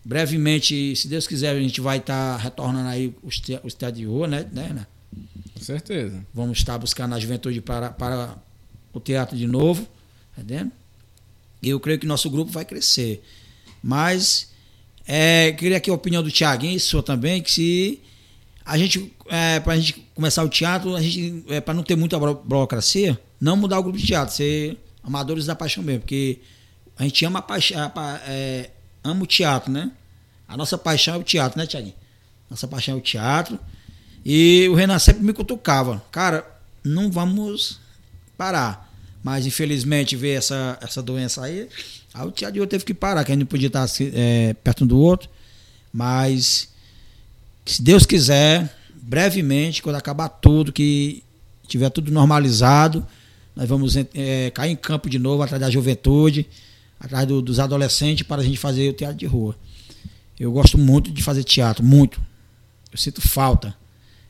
[0.05, 3.15] brevemente, se Deus quiser, a gente vai estar tá retornando aí
[3.93, 4.87] de rua, né, né, né?
[5.55, 6.27] Com certeza.
[6.35, 8.37] Vamos estar buscando a juventude para, para
[8.93, 9.87] o teatro de novo,
[10.37, 10.73] entendendo?
[11.63, 13.23] E eu creio que nosso grupo vai crescer.
[13.83, 14.51] Mas
[15.07, 18.01] é, queria aqui a opinião do Tiaguinho e sua também, que se
[18.65, 21.97] a gente, é, para a gente começar o teatro, a gente, é, para não ter
[21.97, 26.41] muita burocracia, não mudar o grupo de teatro, ser amadores da paixão mesmo, porque
[26.99, 27.93] a gente ama a paixão,
[28.27, 28.71] é,
[29.03, 29.91] amo o teatro, né?
[30.47, 31.95] A nossa paixão é o teatro, né, Tiaguinho?
[32.51, 33.59] Nossa paixão é o teatro.
[34.25, 36.03] E o Renan sempre me cutucava.
[36.13, 36.47] Cara,
[36.85, 37.81] não vamos
[38.37, 38.91] parar.
[39.23, 41.69] Mas infelizmente ver essa, essa doença aí,
[42.13, 44.87] aí o teatro teve que parar, que a gente não podia estar é, perto um
[44.87, 45.31] do outro.
[45.93, 46.69] Mas
[47.65, 51.23] se Deus quiser, brevemente, quando acabar tudo, que
[51.69, 53.07] tiver tudo normalizado,
[53.55, 56.49] nós vamos é, cair em campo de novo atrás da juventude,
[57.03, 59.57] atrás do, dos adolescentes, para a gente fazer o teatro de rua.
[60.39, 62.21] Eu gosto muito de fazer teatro, muito.
[62.93, 63.75] Eu sinto falta.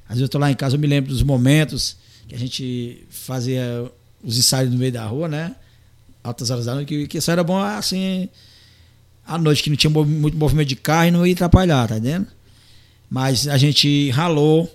[0.04, 3.06] Às vezes eu estou lá em casa, eu me lembro dos momentos que a gente
[3.11, 3.90] fazia
[4.24, 5.54] os ensaios no meio da rua, né?
[6.24, 8.28] Altas horas da noite, que, que era bom assim,
[9.26, 12.26] à noite, que não tinha muito movimento de carro e não ia atrapalhar, tá entendendo?
[13.11, 14.70] Mas a gente ralou,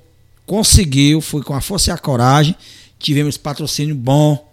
[0.45, 2.55] conseguiu, foi com a força e a coragem,
[2.99, 4.51] tivemos patrocínio bom,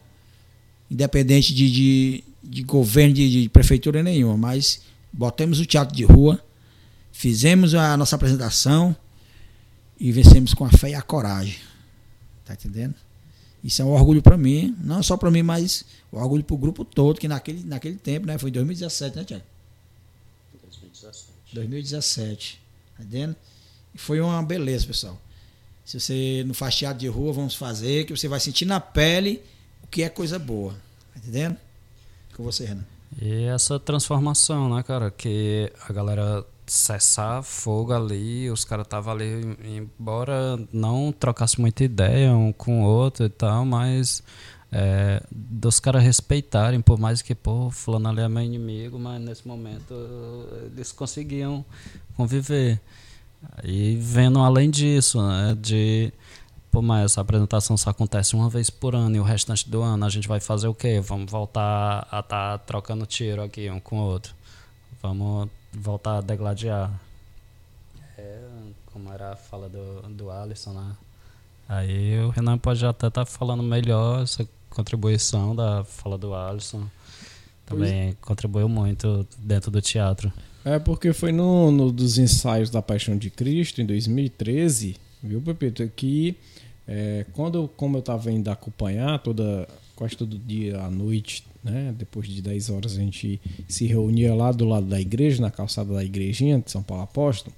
[0.91, 6.43] independente de, de, de governo, de, de prefeitura nenhuma, mas botamos o teatro de rua,
[7.13, 8.95] fizemos a nossa apresentação
[9.99, 11.59] e vencemos com a fé e a coragem.
[12.45, 12.95] Tá entendendo?
[13.63, 16.59] Isso é um orgulho para mim, não só para mim, mas um orgulho para o
[16.59, 18.37] grupo todo, que naquele, naquele tempo, né?
[18.37, 19.45] Foi em 2017, né, Tiago?
[20.63, 21.33] 2017.
[21.55, 22.61] 2017.
[22.97, 23.37] Tá entendendo?
[23.95, 25.19] E foi uma beleza, pessoal.
[25.85, 29.43] Se você não faz teatro de rua, vamos fazer, que você vai sentir na pele
[29.83, 30.75] o que é coisa boa.
[31.15, 31.57] Tá entendendo?
[32.37, 32.85] Com você, Renan.
[33.21, 35.11] E essa transformação, né, cara?
[35.11, 42.33] Que a galera cessar fogo ali, os caras estavam ali, embora não trocasse muita ideia
[42.33, 44.23] um com o outro e tal, mas
[44.73, 49.47] é, dos caras respeitarem, por mais que, pô, fulano ali é meu inimigo, mas nesse
[49.47, 49.95] momento
[50.73, 51.65] eles conseguiam
[52.17, 52.81] conviver.
[53.63, 56.13] E vendo além disso, né, de
[56.75, 60.05] pô, mas essa apresentação só acontece uma vez por ano e o restante do ano
[60.05, 60.99] a gente vai fazer o quê?
[61.01, 64.35] Vamos voltar a estar tá trocando tiro aqui um com o outro.
[65.01, 66.91] Vamos voltar a degladiar.
[68.19, 68.41] É,
[68.87, 70.97] como era a fala do, do Alisson, né?
[71.69, 76.89] Aí o Renan pode até estar tá falando melhor essa contribuição da fala do Alisson.
[77.65, 78.17] Também pois.
[78.21, 80.33] contribuiu muito dentro do teatro.
[80.65, 85.89] É porque foi no, no, dos ensaios da Paixão de Cristo, em 2013, viu, Pepito,
[85.95, 86.37] que
[86.87, 89.67] é, quando, como eu estava indo acompanhar toda,
[89.97, 94.53] quase todo dia à noite, né, depois de 10 horas a gente se reunia lá
[94.53, 97.55] do lado da igreja, na calçada da igrejinha de São Paulo Apóstolo,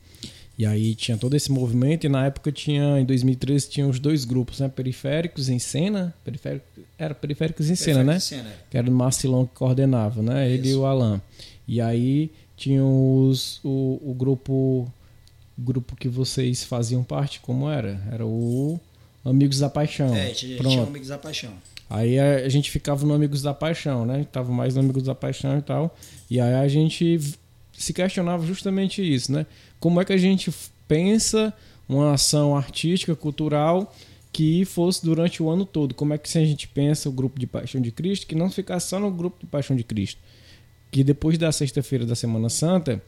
[0.59, 4.25] e aí tinha todo esse movimento e na época tinha, em 2013, tinha os dois
[4.25, 6.65] grupos, né, periféricos em cena, periférico,
[6.97, 8.49] era periféricos em cena, né, cena.
[8.49, 8.57] É.
[8.71, 10.55] que era o Marcilão que coordenava, né, Isso.
[10.55, 11.21] ele e o Alan,
[11.67, 14.91] e aí tinha os, o, o grupo
[15.59, 18.01] grupo que vocês faziam parte, como era?
[18.13, 18.79] Era o
[19.29, 20.15] Amigos da Paixão.
[20.15, 21.53] É, tinha, tinha Amigos da Paixão.
[21.89, 24.27] Aí a, gente ficava no Amigos da Paixão, né?
[24.31, 25.97] Tava mais no Amigos da Paixão e tal.
[26.31, 27.21] E aí a gente
[27.73, 29.47] se questionava justamente isso, né?
[29.79, 30.53] Como é que a gente
[30.89, 31.53] pensa
[31.89, 33.95] uma ação artística, cultural
[34.33, 35.95] que fosse durante o ano todo?
[35.95, 38.51] Como é que se a gente pensa o grupo de Paixão de Cristo que não
[38.51, 40.21] ficasse só no grupo de Paixão de Cristo?
[40.91, 43.03] que depois da sexta-feira da Semana Santa,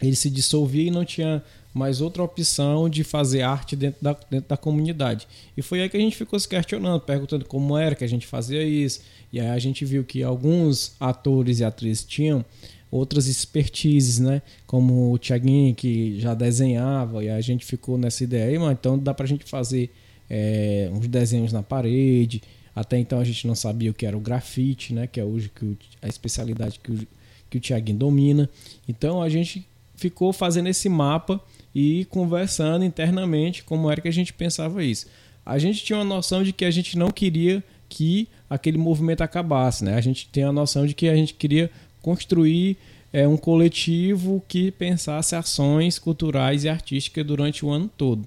[0.00, 1.42] ele se dissolvia e não tinha
[1.74, 5.28] mais outra opção de fazer arte dentro da, dentro da comunidade.
[5.56, 8.26] E foi aí que a gente ficou se questionando, perguntando como era que a gente
[8.26, 9.00] fazia isso.
[9.32, 12.44] E aí a gente viu que alguns atores e atrizes tinham
[12.90, 14.40] outras expertises, né?
[14.66, 18.98] Como o Tiaguinho, que já desenhava, e a gente ficou nessa ideia aí, mas então
[18.98, 19.90] dá pra gente fazer
[20.28, 22.42] é, uns desenhos na parede,
[22.74, 25.06] até então a gente não sabia o que era o grafite, né?
[25.06, 27.06] Que é hoje que o, a especialidade que o,
[27.50, 28.48] que o Tiaguinho domina.
[28.88, 29.66] Então a gente
[29.98, 31.40] ficou fazendo esse mapa
[31.74, 35.06] e conversando internamente como era que a gente pensava isso.
[35.44, 39.84] A gente tinha uma noção de que a gente não queria que aquele movimento acabasse,
[39.84, 39.94] né?
[39.94, 42.76] A gente tem a noção de que a gente queria construir
[43.12, 48.26] é, um coletivo que pensasse ações culturais e artísticas durante o ano todo.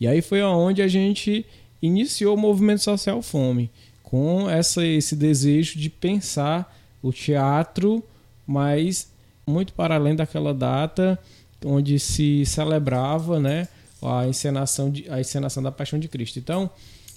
[0.00, 1.44] E aí foi aonde a gente
[1.80, 3.70] iniciou o movimento social Fome,
[4.02, 8.02] com essa, esse desejo de pensar o teatro,
[8.46, 9.10] mas
[9.48, 11.18] muito para além daquela data
[11.64, 13.68] onde se celebrava né,
[14.02, 16.38] a, encenação de, a encenação da Paixão de Cristo.
[16.38, 16.70] Então,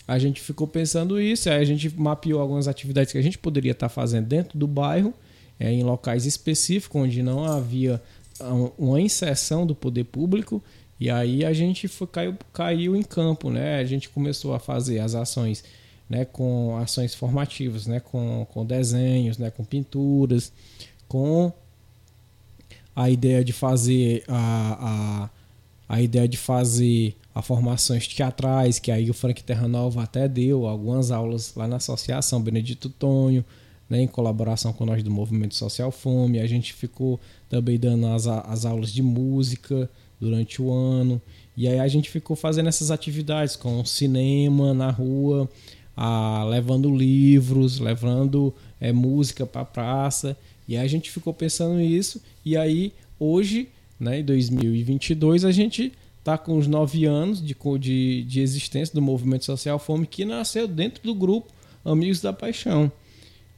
[0.07, 3.71] a gente ficou pensando isso, aí a gente mapeou algumas atividades que a gente poderia
[3.71, 5.13] estar fazendo dentro do bairro,
[5.59, 8.01] é, em locais específicos, onde não havia
[8.77, 10.63] uma inserção do poder público,
[10.99, 13.79] e aí a gente foi, caiu, caiu em campo, né?
[13.79, 15.63] A gente começou a fazer as ações
[16.09, 20.51] né, com ações formativas, né, com, com desenhos, né, com pinturas,
[21.07, 21.53] com
[22.99, 25.29] a ideia de fazer a,
[25.87, 30.67] a, a ideia de fazer a formações teatrais, que aí o Frank Terranova até deu
[30.67, 33.45] algumas aulas lá na Associação Benedito Tonho,
[33.89, 36.39] né, em colaboração com nós do Movimento Social Fome.
[36.39, 39.89] A gente ficou também dando as, as aulas de música,
[40.19, 41.21] durante o ano.
[41.55, 45.49] E aí a gente ficou fazendo essas atividades com cinema na rua,
[45.95, 50.37] a, levando livros, levando é, música para praça.
[50.69, 52.21] E aí a gente ficou pensando nisso.
[52.45, 58.23] E aí hoje, né, em 2022, a gente está com os nove anos de, de,
[58.23, 61.51] de existência do movimento social Fome, que nasceu dentro do grupo
[61.83, 62.91] Amigos da Paixão.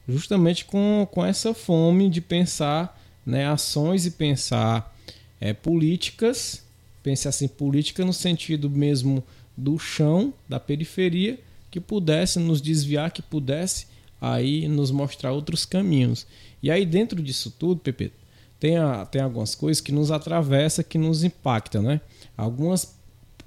[0.08, 4.96] Justamente com, com essa fome de pensar né, ações e pensar
[5.38, 6.64] é, políticas,
[7.02, 9.22] pensar assim, política no sentido mesmo
[9.54, 11.38] do chão, da periferia,
[11.70, 13.86] que pudesse nos desviar, que pudesse
[14.22, 16.24] aí nos mostrar outros caminhos.
[16.62, 18.12] E aí dentro disso tudo, Pepe,
[18.60, 22.00] tem, a, tem algumas coisas que nos atravessa, que nos impactam, né?
[22.36, 22.94] Algumas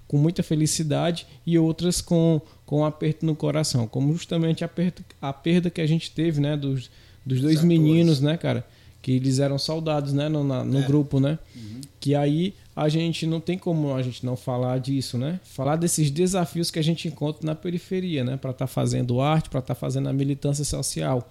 [0.08, 5.04] com muita felicidade e outras com, com um aperto no coração, como justamente a perda,
[5.22, 6.92] a perda que a gente teve, né, dos,
[7.26, 8.68] dos dois meninos, né, cara,
[9.02, 10.82] que eles eram soldados, né, no, na, no é.
[10.84, 11.82] grupo, né, uhum.
[12.00, 16.12] que aí a gente não tem como a gente não falar disso, né, falar desses
[16.12, 19.74] desafios que a gente encontra na periferia, né, para estar tá fazendo arte, para estar
[19.74, 21.30] tá fazendo a militância social,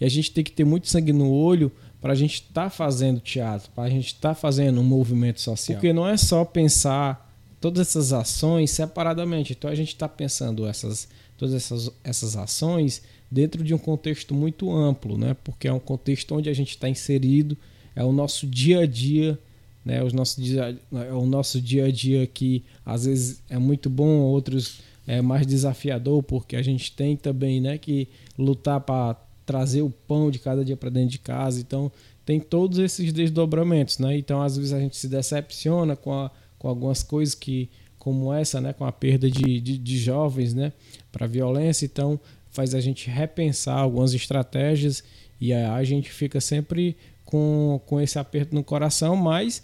[0.00, 1.70] e a gente tem que ter muito sangue no olho
[2.00, 5.40] para a gente estar tá fazendo teatro, para a gente estar tá fazendo um movimento
[5.40, 5.76] social.
[5.76, 7.30] Porque não é só pensar
[7.60, 9.52] todas essas ações separadamente.
[9.52, 14.72] Então a gente está pensando essas, todas essas, essas ações dentro de um contexto muito
[14.72, 15.36] amplo, né?
[15.44, 17.56] Porque é um contexto onde a gente está inserido,
[17.94, 19.38] é o nosso dia a dia,
[19.84, 20.02] né?
[20.02, 24.20] Os nossos dia, é o nosso dia a dia que às vezes é muito bom,
[24.20, 28.08] outros é mais desafiador, porque a gente tem também, né, que
[28.38, 31.60] lutar para trazer o pão de cada dia para dentro de casa.
[31.60, 31.90] Então,
[32.24, 34.16] tem todos esses desdobramentos, né?
[34.16, 37.68] Então, às vezes a gente se decepciona com, a, com algumas coisas que
[37.98, 40.72] como essa, né, com a perda de, de, de jovens, né,
[41.12, 42.18] para violência, então
[42.50, 45.04] faz a gente repensar algumas estratégias
[45.40, 46.96] e a, a gente fica sempre
[47.30, 49.62] com, com esse aperto no coração, mas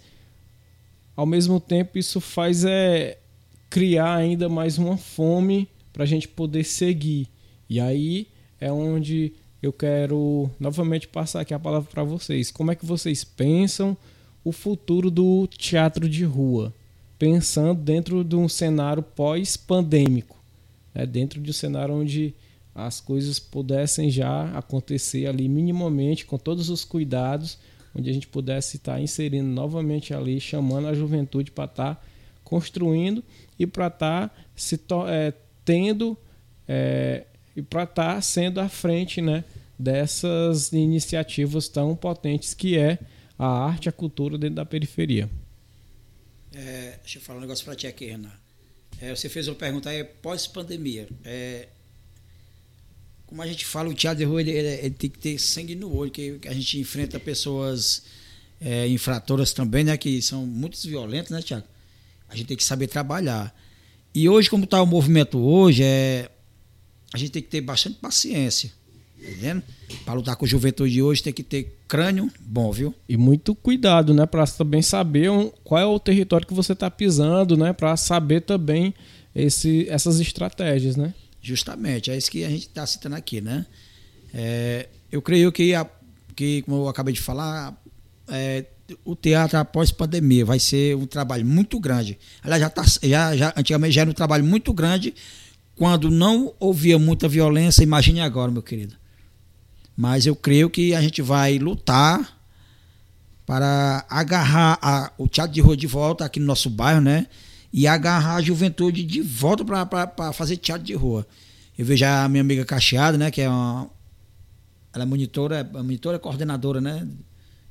[1.15, 3.19] ao mesmo tempo isso faz é
[3.69, 7.27] criar ainda mais uma fome para a gente poder seguir.
[7.69, 8.27] E aí
[8.59, 12.49] é onde eu quero novamente passar aqui a palavra para vocês.
[12.51, 13.97] Como é que vocês pensam
[14.45, 16.73] o futuro do teatro de rua?
[17.19, 20.37] Pensando dentro de um cenário pós-pandêmico,
[20.95, 21.05] né?
[21.05, 22.33] dentro de um cenário onde
[22.77, 27.57] as coisas pudessem já acontecer ali minimamente, com todos os cuidados,
[27.95, 32.07] onde a gente pudesse estar inserindo novamente ali, chamando a juventude para estar
[32.43, 33.23] construindo
[33.57, 35.33] e para estar se é,
[35.65, 36.15] tendo
[36.67, 37.25] é,
[37.55, 39.43] e para estar sendo à frente né,
[39.77, 42.99] dessas iniciativas tão potentes que é
[43.39, 45.27] a arte e a cultura dentro da periferia.
[46.53, 48.31] É, deixa eu falar um negócio para ti aqui, Renan.
[49.01, 51.07] É, você fez uma pergunta aí, pós-pandemia.
[51.25, 51.67] É,
[53.27, 55.75] como a gente fala, o teatro de rua ele, ele, ele, tem que ter sangue
[55.75, 58.03] no olho, que a gente enfrenta pessoas
[58.59, 59.97] é, infratoras também, né?
[59.97, 61.65] Que são muito violentas, né, Tiago?
[62.29, 63.53] A gente tem que saber trabalhar.
[64.15, 66.29] E hoje, como está o movimento hoje, é,
[67.13, 68.71] a gente tem que ter bastante paciência.
[69.21, 69.63] Tá entendendo?
[70.05, 72.95] Para lutar com a juventude de hoje tem que ter crânio bom, viu?
[73.09, 74.25] E muito cuidado, né?
[74.25, 75.29] Para também saber
[75.63, 77.73] qual é o território que você está pisando, né?
[77.73, 78.93] Para saber também
[79.35, 81.13] esse, essas estratégias, né?
[81.47, 83.65] Justamente, é isso que a gente está citando aqui, né?
[84.33, 85.87] É, eu creio que, a,
[86.35, 87.73] que, como eu acabei de falar,
[88.27, 88.65] é,
[89.05, 92.19] o teatro após pandemia vai ser um trabalho muito grande.
[92.43, 95.13] Aliás, já, tá, já, já antigamente já era um trabalho muito grande
[95.73, 98.97] quando não havia muita violência, imagine agora, meu querido.
[99.95, 102.37] Mas eu creio que a gente vai lutar
[103.45, 107.25] para agarrar a, o teatro de rua de volta aqui no nosso bairro, né?
[107.71, 111.27] E agarrar a juventude de volta para fazer teatro de rua.
[111.77, 113.29] Eu vejo a minha amiga Cacheada, né?
[113.29, 113.89] Que é uma.
[114.93, 117.07] Ela é monitora, é monitora coordenadora, né?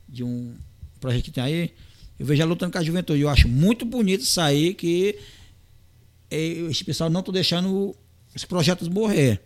[0.08, 0.54] De um
[1.00, 1.72] projeto que tem aí.
[2.18, 3.20] Eu vejo ela lutando com a juventude.
[3.20, 5.18] Eu acho muito bonito aí que
[6.30, 7.96] esse pessoal não está deixando
[8.34, 9.40] os projetos morrer,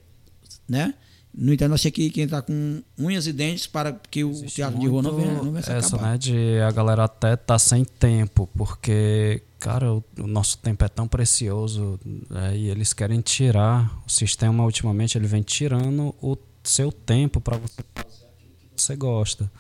[0.68, 0.94] né?
[1.32, 4.56] No entanto, nós temos que, que entrar com unhas e dentes para que o Existe
[4.56, 6.12] teatro de rua não venha, não venha se essa, acabar.
[6.12, 10.88] né, de a galera até tá sem tempo, porque, cara, o, o nosso tempo é
[10.88, 16.90] tão precioso né, e eles querem tirar, o sistema ultimamente ele vem tirando o seu
[16.90, 19.50] tempo para você fazer aquilo que você gosta.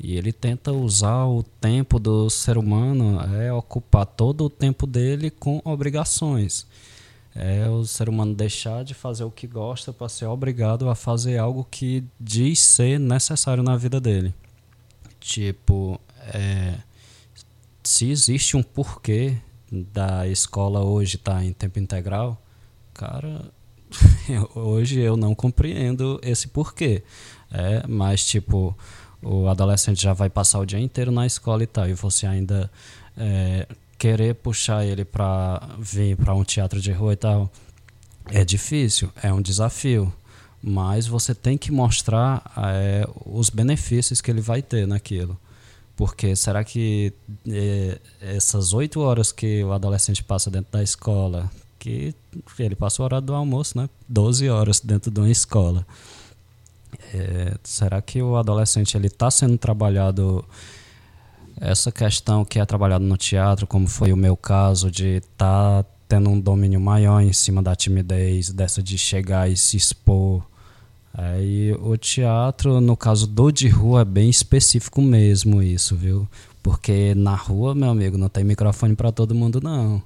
[0.00, 5.30] E ele tenta usar o tempo do ser humano, é ocupar todo o tempo dele
[5.30, 6.66] com obrigações.
[7.34, 11.36] É o ser humano deixar de fazer o que gosta para ser obrigado a fazer
[11.36, 14.32] algo que diz ser necessário na vida dele.
[15.18, 16.00] Tipo,
[16.32, 16.74] é,
[17.82, 19.36] se existe um porquê
[19.70, 22.40] da escola hoje estar tá em tempo integral,
[22.92, 23.50] cara,
[24.54, 27.02] hoje eu não compreendo esse porquê.
[27.50, 28.76] É, mas tipo,
[29.22, 32.70] o adolescente já vai passar o dia inteiro na escola e tal, e você ainda
[33.16, 33.66] é,
[34.04, 37.50] querer puxar ele para vir para um teatro de rua e tal,
[38.26, 40.12] é difícil, é um desafio.
[40.62, 45.40] Mas você tem que mostrar é, os benefícios que ele vai ter naquilo.
[45.96, 47.14] Porque será que
[47.48, 52.14] é, essas oito horas que o adolescente passa dentro da escola, que
[52.58, 53.88] ele passa o horário do almoço, né?
[54.06, 55.86] 12 horas dentro de uma escola.
[57.14, 60.44] É, será que o adolescente ele está sendo trabalhado
[61.60, 65.90] essa questão que é trabalhada no teatro, como foi o meu caso de estar tá
[66.08, 70.42] tendo um domínio maior em cima da timidez, dessa de chegar e se expor.
[71.12, 76.28] Aí o teatro, no caso do de rua, é bem específico mesmo isso, viu?
[76.62, 80.02] Porque na rua, meu amigo, não tem microfone para todo mundo não.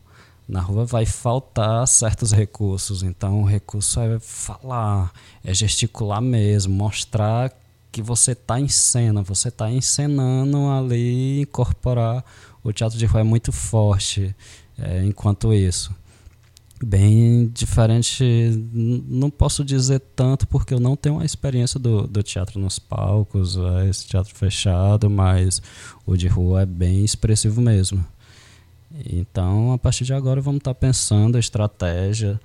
[0.47, 5.13] Na rua vai faltar certos recursos, então o recurso é falar,
[5.45, 7.53] é gesticular mesmo, mostrar
[7.91, 12.25] que você está em cena, você está encenando ali, incorporar.
[12.63, 14.35] O teatro de rua é muito forte
[14.79, 15.95] é, enquanto isso.
[16.81, 18.25] Bem diferente,
[18.73, 23.57] não posso dizer tanto porque eu não tenho a experiência do, do teatro nos palcos,
[23.57, 25.61] é, esse teatro fechado, mas
[26.07, 28.05] o de rua é bem expressivo mesmo.
[29.11, 32.41] Então, a partir de agora, vamos estar tá pensando a estratégia,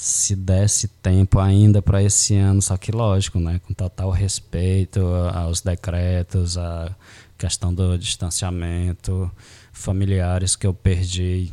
[0.00, 5.00] se desse tempo ainda para esse ano, só que lógico, né, com total respeito
[5.34, 6.94] aos decretos, a
[7.36, 9.28] questão do distanciamento,
[9.72, 11.52] familiares que eu perdi,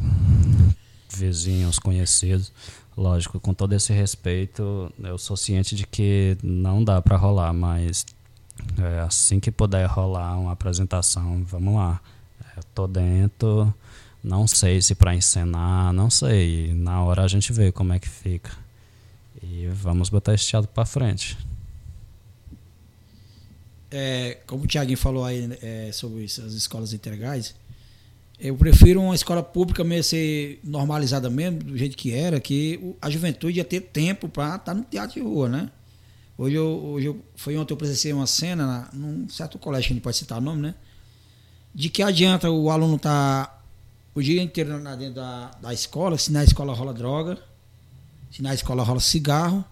[1.12, 2.52] vizinhos, conhecidos.
[2.96, 8.06] Lógico, com todo esse respeito, eu sou ciente de que não dá para rolar, mas
[8.78, 12.00] é, assim que puder rolar uma apresentação, vamos lá.
[12.56, 13.74] Eu tô dentro
[14.26, 16.74] não sei se para encenar, não sei.
[16.74, 18.52] Na hora a gente vê como é que fica.
[19.42, 21.38] E vamos botar esse teatro para frente.
[23.92, 27.54] É, como o Tiaguinho falou aí é, sobre as escolas integrais,
[28.40, 33.12] eu prefiro uma escola pública mesmo ser normalizada mesmo, do jeito que era, que a
[33.12, 35.70] juventude ia ter tempo para estar tá no teatro de rua, né?
[36.36, 39.94] Hoje eu, hoje eu foi ontem eu presenciei uma cena na, num certo colégio a
[39.94, 40.76] gente pode citar o nome, né?
[41.74, 43.55] De que adianta o aluno estar tá
[44.16, 47.38] o dia inteiro na, dentro da, da escola, se na escola rola droga,
[48.32, 49.64] se na escola rola cigarro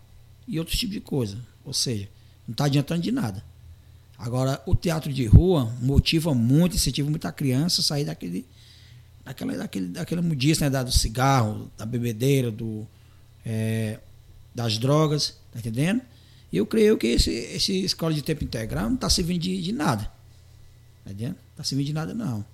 [0.45, 1.37] e outros tipos de coisa.
[1.63, 2.09] Ou seja,
[2.45, 3.41] não está adiantando de nada.
[4.17, 8.45] Agora, o teatro de rua motiva muito, incentiva muita criança a sair daquele,
[9.23, 12.85] daquela, daquele, daquela mudiça, né, da, do cigarro, da bebedeira, do,
[13.45, 13.99] é,
[14.53, 16.01] das drogas, tá entendendo?
[16.51, 19.71] E eu creio que esse, esse escola de tempo integral não está servindo de, de
[19.71, 20.03] nada.
[21.03, 21.35] Tá entendendo?
[21.35, 22.45] Não está servindo de nada, não.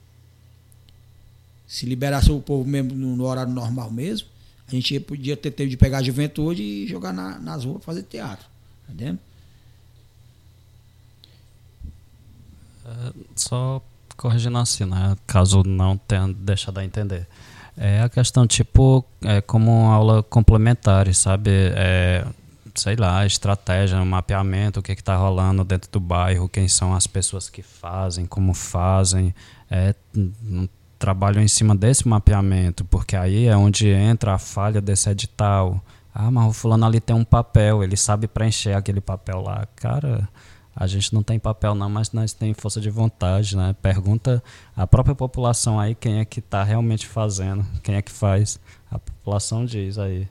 [1.69, 4.27] Se liberasse o povo mesmo no, horário normal mesmo,
[4.67, 8.01] a gente podia ter tempo de pegar a juventude e jogar na, nas ruas fazer
[8.01, 8.47] teatro.
[8.87, 9.19] Tá entendendo?
[12.85, 13.79] É, só
[14.17, 15.15] corrigindo assim, né?
[15.27, 17.27] Caso não tenha deixado de entender.
[17.77, 21.51] É a questão, tipo, é como aula complementar, sabe?
[21.75, 22.25] É,
[22.73, 27.47] sei lá, estratégia, mapeamento, o que está rolando dentro do bairro, quem são as pessoas
[27.47, 29.35] que fazem, como fazem.
[29.69, 29.93] É,
[30.99, 35.81] trabalham em cima desse mapeamento, porque aí é onde entra a falha desse edital.
[36.13, 39.65] Ah, mas o fulano ali tem um papel, ele sabe preencher aquele papel lá.
[39.77, 40.27] Cara,
[40.75, 43.73] a gente não tem papel não, mas nós tem força de vontade, né?
[43.81, 44.43] Pergunta
[44.75, 48.59] a própria população aí quem é que está realmente fazendo, quem é que faz.
[48.91, 50.27] A população diz aí,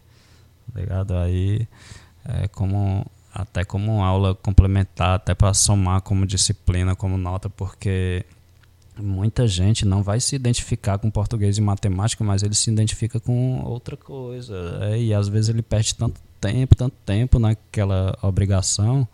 [0.73, 1.17] tá ligado?
[1.17, 1.67] Aí
[2.25, 8.25] é como até como aula complementar, até para somar como disciplina, como nota, porque
[9.01, 13.63] muita gente não vai se identificar com português e matemática, mas ele se identifica com
[13.65, 14.79] outra coisa.
[14.83, 19.07] É, e às vezes ele perde tanto tempo, tanto tempo naquela obrigação.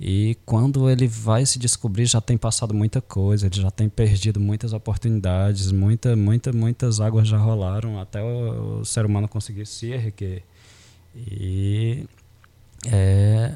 [0.00, 4.40] E quando ele vai se descobrir, já tem passado muita coisa, ele já tem perdido
[4.40, 9.92] muitas oportunidades, muita, muita, muitas águas já rolaram até o, o ser humano conseguir se
[9.92, 10.42] erguer.
[11.14, 12.06] E
[12.86, 13.52] é,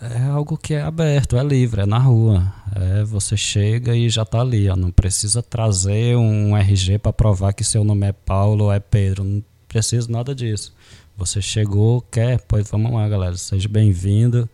[0.00, 2.52] é algo que é aberto, é livre, é na rua.
[2.74, 4.68] É, você chega e já está ali.
[4.68, 8.80] Ó, não precisa trazer um RG para provar que seu nome é Paulo ou é
[8.80, 9.24] Pedro.
[9.24, 10.74] Não precisa nada disso.
[11.16, 12.40] Você chegou, quer?
[12.48, 13.36] Pois vamos lá, galera.
[13.36, 14.48] Seja bem-vindo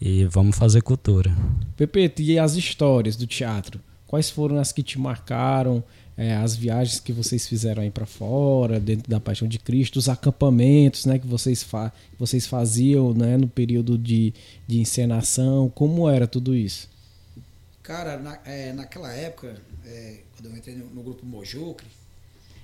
[0.00, 1.34] e vamos fazer cultura.
[1.76, 3.80] Pepe, e as histórias do teatro?
[4.06, 5.82] Quais foram as que te marcaram?
[6.16, 10.08] É, as viagens que vocês fizeram aí para fora, dentro da Paixão de Cristo, os
[10.08, 14.32] acampamentos né, que vocês, fa vocês faziam né, no período de,
[14.66, 16.88] de encenação, como era tudo isso?
[17.82, 21.86] Cara, na, é, naquela época, é, quando eu entrei no, no, grupo Mojucre,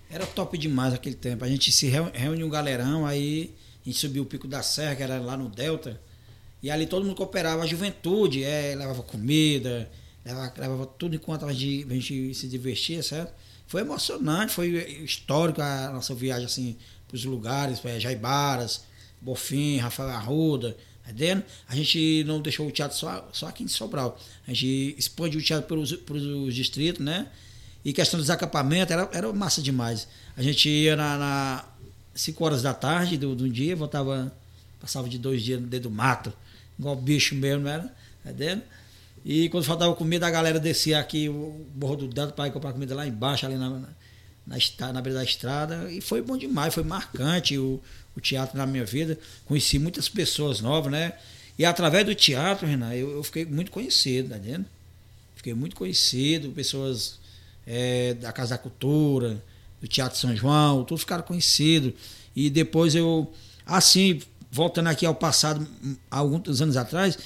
[0.08, 1.44] era top demais aquele tempo.
[1.44, 3.52] A gente se reuniu um galerão, aí
[3.84, 6.00] a gente subiu o Pico da Serra, que era lá no Delta,
[6.62, 9.90] e ali todo mundo cooperava, a juventude, é, levava comida,
[10.24, 13.32] levava, levava tudo enquanto a gente, a gente se divertia, certo?
[13.66, 14.68] Foi emocionante, foi
[15.04, 18.82] histórico a nossa viagem assim para os lugares, para Jaibaras,
[19.20, 21.44] Bofim, Rafael Arruda, entendendo?
[21.68, 24.18] A gente não deixou o teatro só, só aqui em Sobral.
[24.46, 27.28] A gente expande o teatro pelos, pelos distritos, né?
[27.84, 30.06] E questão dos acampamentos, era, era massa demais.
[30.36, 31.64] A gente ia na, na
[32.14, 34.34] 5 horas da tarde do, do dia, voltava,
[34.80, 36.32] passava de dois dias dentro do mato,
[36.78, 37.94] igual bicho mesmo, era,
[38.24, 38.62] entendendo?
[39.24, 42.72] E quando faltava comida, a galera descia aqui o Morro do Dado para ir comprar
[42.72, 43.88] comida lá embaixo, ali na, na,
[44.46, 45.90] na, na beira da estrada.
[45.90, 47.80] E foi bom demais, foi marcante o,
[48.16, 49.18] o teatro na minha vida.
[49.44, 51.12] Conheci muitas pessoas novas, né?
[51.58, 54.64] E através do teatro, Renan, eu, eu fiquei muito conhecido, tá vendo?
[55.36, 57.18] Fiquei muito conhecido, pessoas
[57.66, 59.42] é, da Casa da Cultura,
[59.80, 61.92] do Teatro São João, todos ficaram conhecidos.
[62.34, 63.32] E depois eu,
[63.66, 65.66] assim, voltando aqui ao passado,
[66.10, 67.18] há alguns anos atrás,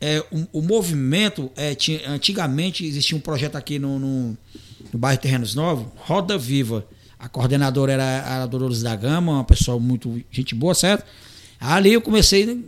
[0.00, 4.38] é, o, o movimento, é, tinha, antigamente existia um projeto aqui no, no,
[4.92, 6.86] no bairro Terrenos Novos, Roda Viva.
[7.18, 11.04] A coordenadora era a Dolores da Gama, uma pessoa muito gente boa, certo?
[11.58, 12.62] Ali eu comecei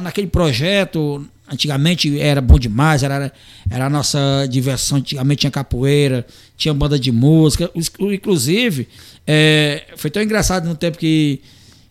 [0.00, 3.32] naquele projeto, antigamente era bom demais, era,
[3.68, 6.24] era a nossa diversão, antigamente tinha capoeira,
[6.56, 8.88] tinha banda de música, inclusive,
[9.26, 11.40] é, foi tão engraçado no tempo que,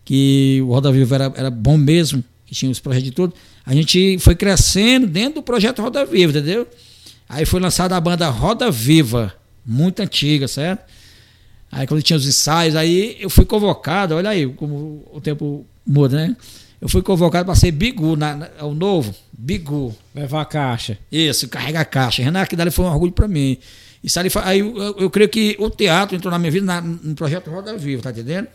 [0.04, 3.34] que o Roda Viva era, era bom mesmo, que tinha os projetos de tudo,
[3.68, 6.66] a gente foi crescendo dentro do projeto Roda Viva, entendeu?
[7.28, 10.90] Aí foi lançada a banda Roda Viva, muito antiga, certo?
[11.70, 16.16] Aí quando tinha os ensaios, aí eu fui convocado, olha aí como o tempo muda,
[16.16, 16.34] né?
[16.80, 19.94] Eu fui convocado para ser Bigu, na, na, o novo, Bigu.
[20.14, 20.98] Levar a caixa.
[21.12, 22.22] Isso, carregar a caixa.
[22.22, 23.58] Renan, aquilo ali foi um orgulho para mim.
[24.02, 26.80] Isso ali, aí eu, eu, eu, creio que o teatro entrou na minha vida na,
[26.80, 28.48] no projeto Roda Viva, tá entendendo?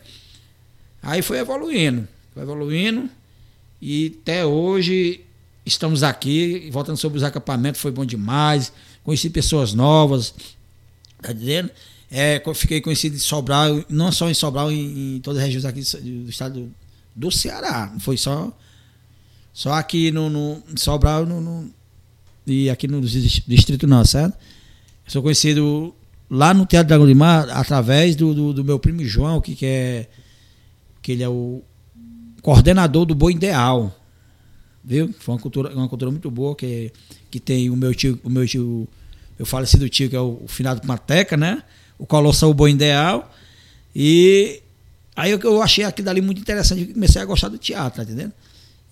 [1.00, 3.08] Aí foi evoluindo, foi evoluindo.
[3.86, 5.20] E até hoje
[5.66, 8.72] estamos aqui, voltando sobre os acampamentos, foi bom demais.
[9.02, 10.34] Conheci pessoas novas,
[11.20, 11.70] tá entendendo?
[12.10, 15.82] É, fiquei conhecido em Sobral, não só em Sobral, em, em todas as regiões aqui
[15.82, 16.74] do, do estado do,
[17.14, 17.90] do, Ceará.
[17.92, 18.56] Não foi só,
[19.52, 21.70] só aqui no, no em Sobral no, no,
[22.46, 24.34] e aqui no distrito não, certo?
[25.06, 25.94] sou conhecido
[26.30, 29.66] lá no Teatro Dragão de Mar através do, do, do meu primo João, que, que
[29.66, 30.08] é
[31.02, 31.62] que ele é o
[32.44, 33.98] coordenador do Boi Ideal.
[34.84, 35.14] Viu?
[35.18, 36.92] Foi uma cultura, uma cultura muito boa que,
[37.30, 38.86] que tem o meu tio, o meu tio,
[39.38, 41.62] eu falecido tio, que é o, o finado Mateca, né?
[41.98, 43.34] O lançou o Boi Ideal.
[43.96, 44.60] E
[45.16, 48.34] aí eu, eu achei aquilo dali muito interessante comecei a gostar do teatro, tá entendendo?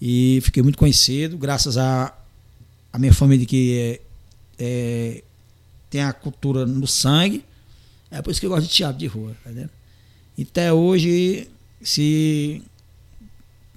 [0.00, 2.10] E fiquei muito conhecido, graças a,
[2.90, 4.00] a minha família que é,
[4.58, 5.22] é,
[5.90, 7.44] tem a cultura no sangue.
[8.10, 9.70] É por isso que eu gosto de teatro de rua, tá entendendo?
[10.38, 11.50] E até hoje,
[11.82, 12.62] se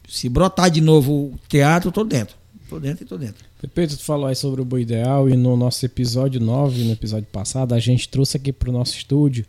[0.08, 2.36] se brotar de novo o teatro, eu tô dentro.
[2.70, 3.45] Tô dentro e tô dentro.
[3.62, 7.28] Pepe, tu falou aí sobre o Boi Ideal e no nosso episódio 9, no episódio
[7.32, 9.45] passado, a gente trouxe aqui pro nosso estúdio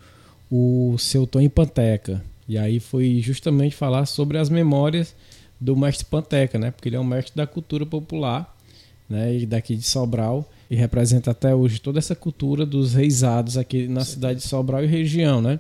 [0.50, 2.22] o seu Tony Panteca.
[2.48, 5.14] E aí foi justamente falar sobre as memórias
[5.60, 6.70] do mestre Panteca, né?
[6.70, 8.56] Porque ele é um mestre da cultura popular,
[9.08, 9.34] né?
[9.34, 14.04] E daqui de Sobral e representa até hoje toda essa cultura dos reisados aqui na
[14.04, 15.58] cidade de Sobral e região, né?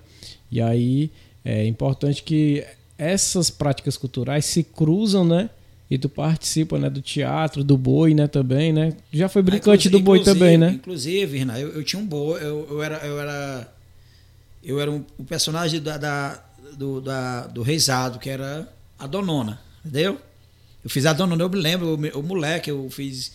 [0.50, 1.10] E aí
[1.44, 2.64] é importante que
[2.98, 5.50] essas práticas culturais se cruzam, né?
[5.88, 8.92] E tu participa, né, do teatro, do boi, né, também, né?
[9.12, 10.70] Já foi brincante ah, do boi também, né?
[10.70, 13.72] Inclusive, Renan, eu, eu, tinha um boi, eu, eu era eu era
[14.64, 16.42] eu era um, um personagem da, da,
[16.76, 18.68] do, da, do Reisado, que era
[18.98, 20.18] a Donona, entendeu?
[20.82, 23.32] Eu fiz a Donona, eu me lembro, o, o moleque, eu fiz...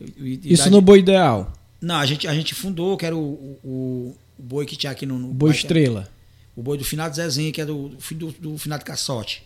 [0.00, 0.08] Eu,
[0.44, 1.52] Isso no Boi Ideal?
[1.80, 5.04] Não, a gente, a gente fundou, que era o, o, o boi que tinha aqui
[5.04, 5.18] no...
[5.18, 6.08] no boi Estrela
[6.56, 9.42] o boi do finado Zezinho, que é do do, do finado Caçote.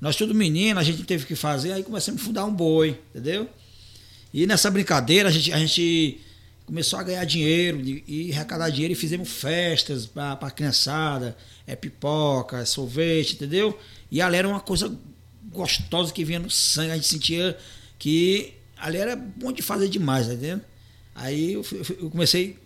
[0.00, 3.48] Nós tudo menino, a gente teve que fazer, aí começamos a fundar um boi, entendeu?
[4.32, 6.20] E nessa brincadeira a gente, a gente
[6.64, 12.58] começou a ganhar dinheiro e arrecadar dinheiro e fizemos festas para a criançada, é pipoca,
[12.58, 13.76] é sorvete, entendeu?
[14.10, 14.94] E ali era uma coisa
[15.50, 17.56] gostosa que vinha no sangue, a gente sentia
[17.98, 20.62] que ali era bom de fazer demais, tá entendendo?
[21.14, 21.64] Aí eu,
[22.00, 22.58] eu comecei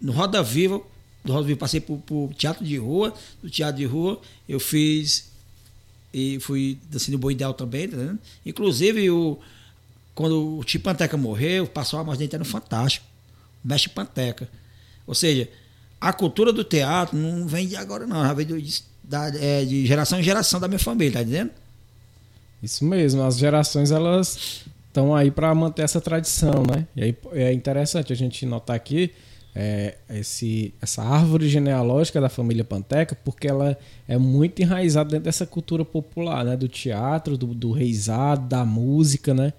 [0.00, 0.80] no Roda Viva,
[1.24, 5.30] do Roda Viva passei por, por, teatro de rua, do teatro de rua eu fiz
[6.12, 7.96] e fui dançando Boi Ideal também, tá?
[8.44, 9.38] Inclusive, o,
[10.14, 13.06] quando o Tio Panteca morreu, passou a mais dentro no Fantástico,
[13.64, 14.48] o mestre Panteca.
[15.06, 15.48] Ou seja,
[16.00, 18.82] a cultura do teatro não vem de agora não, já vem de,
[19.40, 21.50] é, de geração em geração da minha família, tá entendendo?
[22.62, 26.86] Isso mesmo, as gerações elas estão aí para manter essa tradição, né?
[26.94, 29.12] E aí é interessante a gente notar aqui
[29.54, 33.76] é, esse, essa árvore genealógica da família Panteca, porque ela
[34.08, 36.56] é muito enraizada dentro dessa cultura popular, né?
[36.56, 39.52] Do teatro, do, do reizado, da música, né?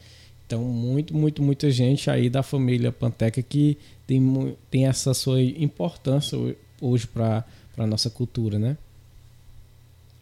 [0.45, 6.37] Então, muito, muito, muita gente aí da família Panteca que tem, tem essa sua importância
[6.81, 7.45] hoje para
[7.77, 8.77] a nossa cultura, né?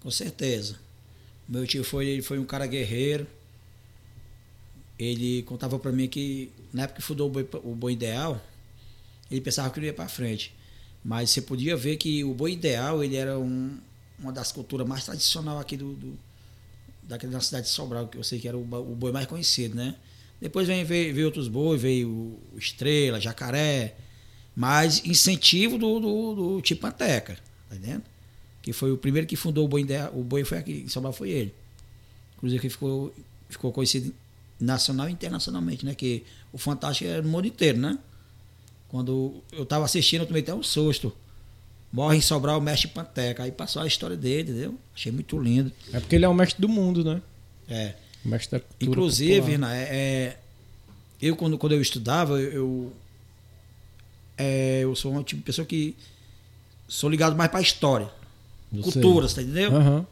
[0.01, 0.75] Com certeza.
[1.47, 3.25] Meu tio foi, ele foi um cara guerreiro.
[4.97, 8.39] Ele contava para mim que na época que fundou o Boi, o Boi Ideal,
[9.31, 10.53] ele pensava que não ia para frente.
[11.03, 13.77] Mas você podia ver que o Boi Ideal ele era um,
[14.19, 16.19] uma das culturas mais tradicional aqui do, do
[17.03, 19.95] daquela cidade de Sobral, que eu sei que era o, o boi mais conhecido, né?
[20.39, 23.95] Depois vem, veio, veio outros bois, veio Estrela, Jacaré,
[24.55, 27.37] mas incentivo do, do, do Tipanteca,
[27.69, 28.03] tá entendendo?
[28.61, 31.29] Que foi o primeiro que fundou o boi, o boi foi aqui, em Sobral foi
[31.29, 31.53] ele.
[32.37, 33.13] Inclusive que ficou,
[33.49, 34.13] ficou conhecido
[34.59, 35.93] nacional e internacionalmente, né?
[35.93, 36.23] Que
[36.53, 37.97] o Fantástico era no mundo inteiro, né?
[38.91, 41.15] Quando eu estava assistindo, eu tomei até um susto.
[41.93, 43.43] Morre em Sobral o mestre Panteca.
[43.43, 44.77] Aí passou a história dele, entendeu?
[44.93, 45.71] Achei muito lindo.
[45.93, 47.21] É porque ele é o mestre do mundo, né?
[47.69, 47.95] É.
[48.25, 50.37] O mestre da cultura Inclusive, né, é,
[51.21, 52.91] eu quando, quando eu estudava, eu,
[54.37, 55.95] é, eu sou uma tipo de pessoa que
[56.85, 58.09] sou ligado mais para história,
[58.73, 59.45] Eu culturas, sei.
[59.45, 59.77] tá entendendo?
[59.77, 60.05] Aham.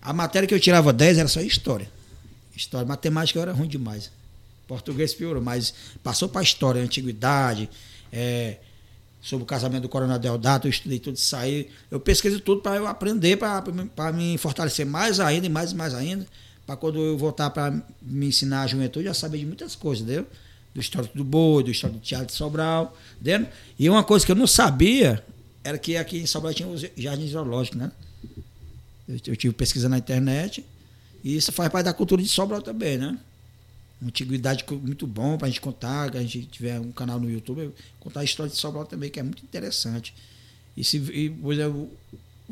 [0.00, 1.90] A matéria que eu tirava 10 era só história.
[2.54, 4.12] História, matemática eu era ruim demais.
[4.68, 7.68] Português piorou, mas passou para história, antiguidade,
[8.12, 8.58] é,
[9.22, 11.70] sobre o casamento do Coronel Deodato, eu estudei tudo isso aí.
[11.90, 15.94] Eu pesquisei tudo para eu aprender, para me fortalecer mais ainda e mais e mais
[15.94, 16.26] ainda,
[16.66, 20.26] para quando eu voltar para me ensinar a juventude, já saber de muitas coisas, entendeu?
[20.74, 23.48] Do histórico do boi, do histórico do Teatro de Sobral, entendeu?
[23.78, 25.24] E uma coisa que eu não sabia
[25.62, 27.92] era que aqui em Sobral tinha os jardins zoológicos, né?
[29.08, 30.64] Eu, eu tive pesquisa na internet
[31.22, 33.16] e isso faz parte da cultura de Sobral também, né?
[34.02, 38.20] Antiguidade muito bom para a gente contar, a gente tiver um canal no YouTube, contar
[38.20, 40.12] a história de Sobral também, que é muito interessante.
[40.76, 41.88] E, se, e pois é, o,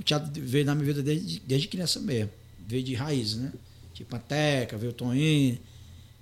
[0.05, 2.30] teatro veio na minha vida desde, desde criança mesmo,
[2.66, 3.53] veio de raiz, né?
[3.94, 5.59] Tipo a Teca, veio o Toninho,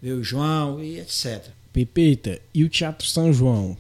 [0.00, 1.48] veio o João e etc.
[1.72, 3.76] Pepita, e o Teatro São João?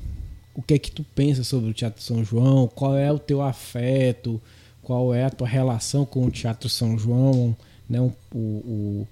[0.54, 2.68] O que é que tu pensa sobre o Teatro São João?
[2.68, 4.40] Qual é o teu afeto?
[4.82, 7.56] Qual é a tua relação com o Teatro São João?
[7.88, 8.00] Né?
[8.00, 9.08] O, o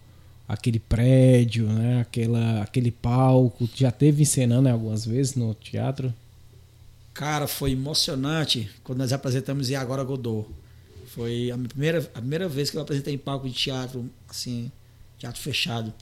[0.48, 2.00] aquele prédio, né?
[2.00, 3.68] Aquela, aquele palco.
[3.74, 6.12] Já teve encenando algumas vezes no teatro?
[7.12, 10.48] Cara, foi emocionante quando nós apresentamos E Agora Godot.
[11.06, 14.70] Foi a minha primeira, a primeira vez que eu apresentei em palco de teatro, assim,
[15.18, 15.92] teatro fechado.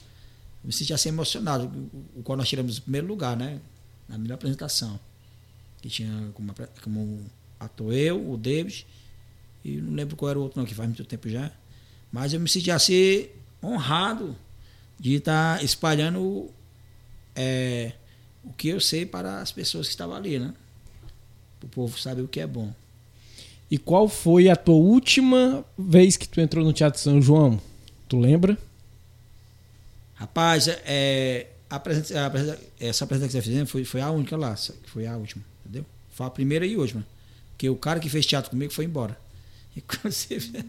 [0.61, 1.71] Eu me senti assim emocionado,
[2.15, 3.59] o qual nós tiramos o primeiro lugar, né?
[4.09, 4.99] Na melhor apresentação.
[5.81, 7.19] Que tinha como, como
[7.59, 8.85] ator eu, o David,
[9.63, 11.51] e não lembro qual era o outro não, que faz muito tempo já.
[12.11, 13.29] Mas eu me senti assim
[13.61, 14.35] honrado
[14.99, 16.49] de estar espalhando
[17.35, 17.93] é,
[18.43, 20.53] o que eu sei para as pessoas que estavam ali, né?
[21.63, 22.71] O povo saber o que é bom.
[23.69, 27.59] E qual foi a tua última vez que tu entrou no Teatro São João?
[28.07, 28.57] Tu lembra?
[30.13, 34.37] Rapaz, é, a apresenta, a apresenta, essa apresentação que você fizemos foi, foi a única
[34.37, 35.85] lá, foi a última, entendeu?
[36.11, 37.05] Foi a primeira e última.
[37.51, 39.19] Porque o cara que fez teatro comigo foi embora.
[39.75, 40.63] Inclusive.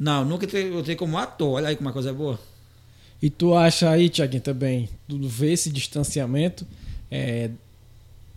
[0.00, 1.50] Não, nunca entrei como ator.
[1.56, 2.40] Olha aí como a coisa é boa.
[3.20, 6.66] E tu acha aí, Tiaguinho, também, tu vê esse distanciamento
[7.10, 7.50] é,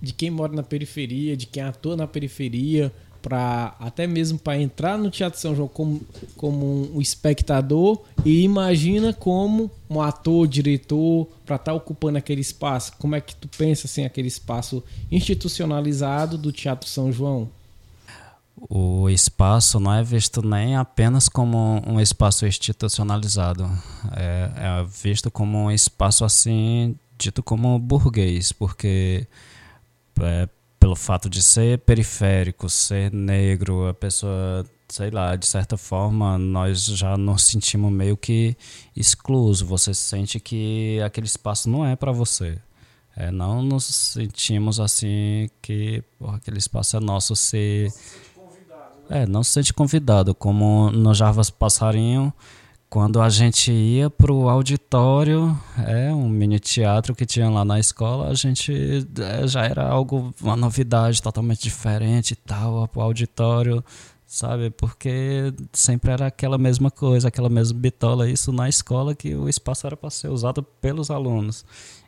[0.02, 2.92] de quem mora na periferia, de quem atua na periferia,
[3.22, 6.02] para até mesmo para entrar no Teatro São João como,
[6.36, 12.92] como um espectador e imagina como um ator, diretor, para estar tá ocupando aquele espaço.
[13.00, 17.50] Como é que tu pensa assim aquele espaço institucionalizado do Teatro São João?
[18.70, 23.70] O espaço não é visto nem apenas como um espaço institucionalizado,
[24.16, 29.28] é, é, visto como um espaço assim, dito como burguês, porque
[30.22, 30.48] é,
[30.80, 36.86] pelo fato de ser periférico, ser negro, a pessoa, sei lá, de certa forma, nós
[36.86, 38.56] já nos sentimos meio que
[38.96, 39.66] excluso.
[39.66, 42.60] Você sente que aquele espaço não é para você.
[43.16, 47.94] É, não nos sentimos assim que porra, aquele espaço é nosso ser
[49.10, 52.34] é, não se sente convidado, como no Jarvas Passarinho,
[52.90, 58.28] quando a gente ia pro auditório, é um mini teatro que tinha lá na escola,
[58.28, 58.72] a gente
[59.20, 63.84] é, já era algo, uma novidade totalmente diferente e tal, pro auditório,
[64.28, 64.70] sabe?
[64.70, 69.88] Porque sempre era aquela mesma coisa, aquela mesma bitola, isso na escola que o espaço
[69.88, 71.66] era para ser usado pelos alunos.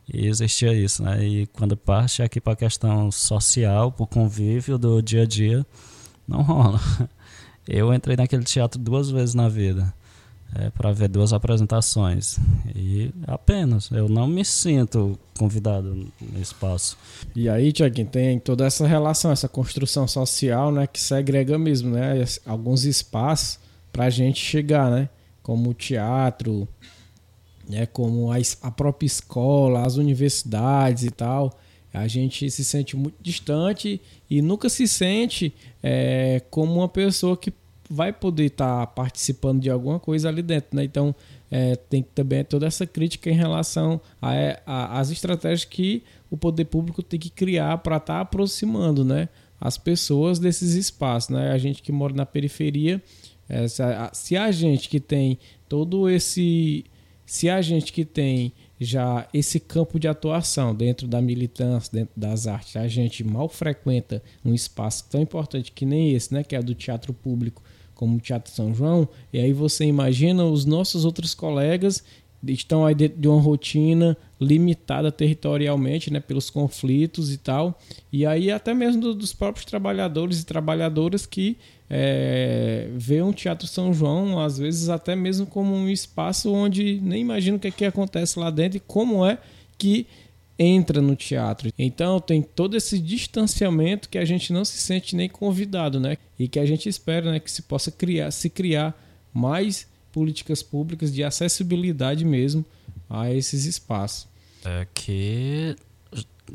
[0.08, 1.26] E existia isso, né?
[1.26, 5.66] E quando parte aqui para a questão social, para o convívio do dia a dia,
[6.28, 6.80] não rola.
[7.68, 9.94] Eu entrei naquele teatro duas vezes na vida.
[10.58, 12.38] É, para ver duas apresentações.
[12.74, 16.98] E apenas, eu não me sinto convidado no espaço.
[17.36, 22.24] E aí, Tiaguinho, tem toda essa relação, essa construção social, né, que segrega mesmo, né,
[22.46, 23.60] alguns espaços
[23.92, 25.10] para a gente chegar, né,
[25.44, 26.66] como o teatro,
[27.68, 31.52] né, como a, a própria escola, as universidades e tal.
[31.94, 37.54] A gente se sente muito distante e nunca se sente é, como uma pessoa que
[37.90, 40.84] vai poder estar tá participando de alguma coisa ali dentro, né?
[40.84, 41.14] Então
[41.52, 44.02] é, tem também toda essa crítica em relação
[44.66, 49.30] às estratégias que o poder público tem que criar para estar tá aproximando, né?
[49.60, 51.52] As pessoas desses espaços, né?
[51.52, 53.02] A gente que mora na periferia,
[53.48, 55.38] é, se, a, se a gente que tem
[55.70, 56.84] todo esse,
[57.26, 62.48] se a gente que tem já esse campo de atuação dentro da militância, dentro das
[62.48, 66.62] artes, a gente mal frequenta um espaço tão importante que nem esse, né, que é
[66.62, 67.64] do teatro público,
[67.94, 72.04] como o Teatro São João, e aí você imagina os nossos outros colegas
[72.48, 77.80] estão aí dentro de uma rotina limitada territorialmente, né, pelos conflitos e tal,
[78.12, 81.58] e aí até mesmo do, dos próprios trabalhadores e trabalhadoras que
[81.90, 87.22] é, vê um Teatro São João, às vezes até mesmo como um espaço onde nem
[87.22, 89.38] imagina o que, é que acontece lá dentro e como é
[89.78, 90.08] que
[90.58, 91.70] entra no teatro.
[91.78, 96.18] Então tem todo esse distanciamento que a gente não se sente nem convidado, né?
[96.40, 98.98] E que a gente espera, né, que se possa criar, se criar
[99.34, 102.66] mais políticas públicas de acessibilidade mesmo
[103.10, 104.28] a esses espaços.
[104.64, 105.76] É que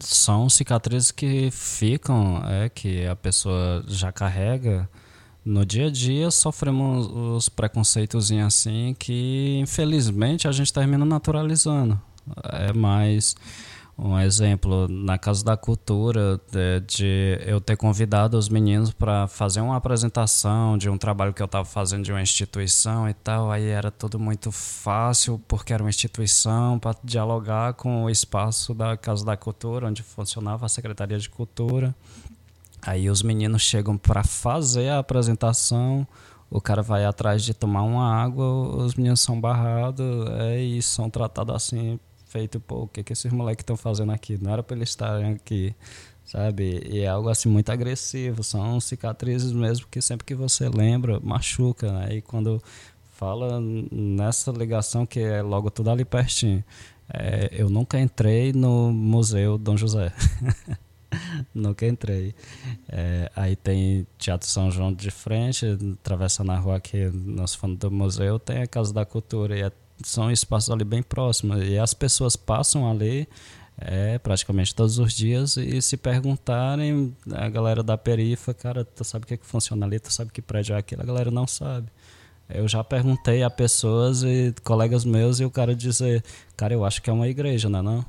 [0.01, 4.89] são cicatrizes que ficam, é que a pessoa já carrega
[5.45, 12.01] no dia a dia sofremos os preconceitos assim que infelizmente a gente termina naturalizando.
[12.45, 13.35] É mais
[14.03, 19.61] um exemplo na Casa da Cultura de, de eu ter convidado os meninos para fazer
[19.61, 23.51] uma apresentação de um trabalho que eu estava fazendo de uma instituição e tal.
[23.51, 28.97] Aí era tudo muito fácil porque era uma instituição para dialogar com o espaço da
[28.97, 31.95] Casa da Cultura, onde funcionava a Secretaria de Cultura.
[32.83, 36.07] Aí os meninos chegam para fazer a apresentação.
[36.51, 41.09] O cara vai atrás de tomar uma água, os meninos são barrados é, e são
[41.09, 44.39] tratados assim feito, pô, o que, que esses moleques estão fazendo aqui?
[44.41, 45.75] Não era para eles estarem aqui,
[46.25, 46.81] sabe?
[46.89, 51.91] E é algo assim muito agressivo, são cicatrizes mesmo que sempre que você lembra, machuca,
[51.93, 52.17] né?
[52.17, 52.63] E quando
[53.17, 56.65] fala nessa ligação que é logo tudo ali pertinho,
[57.13, 60.13] é, eu nunca entrei no Museu Dom José.
[61.55, 62.35] nunca entrei.
[62.89, 65.67] É, aí tem Teatro São João de frente,
[66.01, 69.73] atravessando a rua aqui, nós falando do museu, tem a Casa da Cultura e é
[70.03, 73.29] são espaços ali bem próximos e as pessoas passam ali
[73.77, 79.25] é, praticamente todos os dias e se perguntarem, a galera da perifa, cara, tu sabe
[79.25, 81.47] o que, é que funciona ali, tu sabe que prédio é aquele, a galera não
[81.47, 81.89] sabe.
[82.49, 86.23] Eu já perguntei a pessoas e colegas meus e o cara dizer,
[86.57, 88.05] cara, eu acho que é uma igreja, não é não?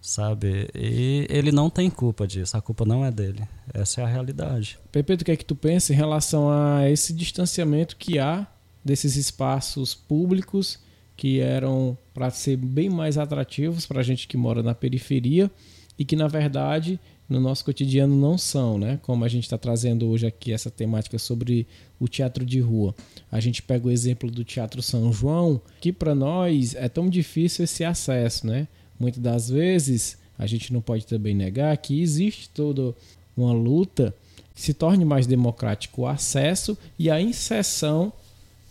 [0.00, 0.68] Sabe?
[0.74, 3.42] E ele não tem culpa disso, a culpa não é dele.
[3.74, 4.78] Essa é a realidade.
[4.92, 8.46] Pepe, o que é que tu pensa em relação a esse distanciamento que há
[8.84, 10.78] desses espaços públicos
[11.16, 15.50] que eram para ser bem mais atrativos para a gente que mora na periferia
[15.98, 18.98] e que na verdade no nosso cotidiano não são, né?
[19.02, 21.66] Como a gente está trazendo hoje aqui essa temática sobre
[22.00, 22.94] o teatro de rua.
[23.30, 27.64] A gente pega o exemplo do Teatro São João, que para nós é tão difícil
[27.64, 28.66] esse acesso, né?
[28.98, 32.94] Muitas das vezes a gente não pode também negar que existe toda
[33.36, 34.14] uma luta
[34.54, 38.12] que se torne mais democrático o acesso e a inserção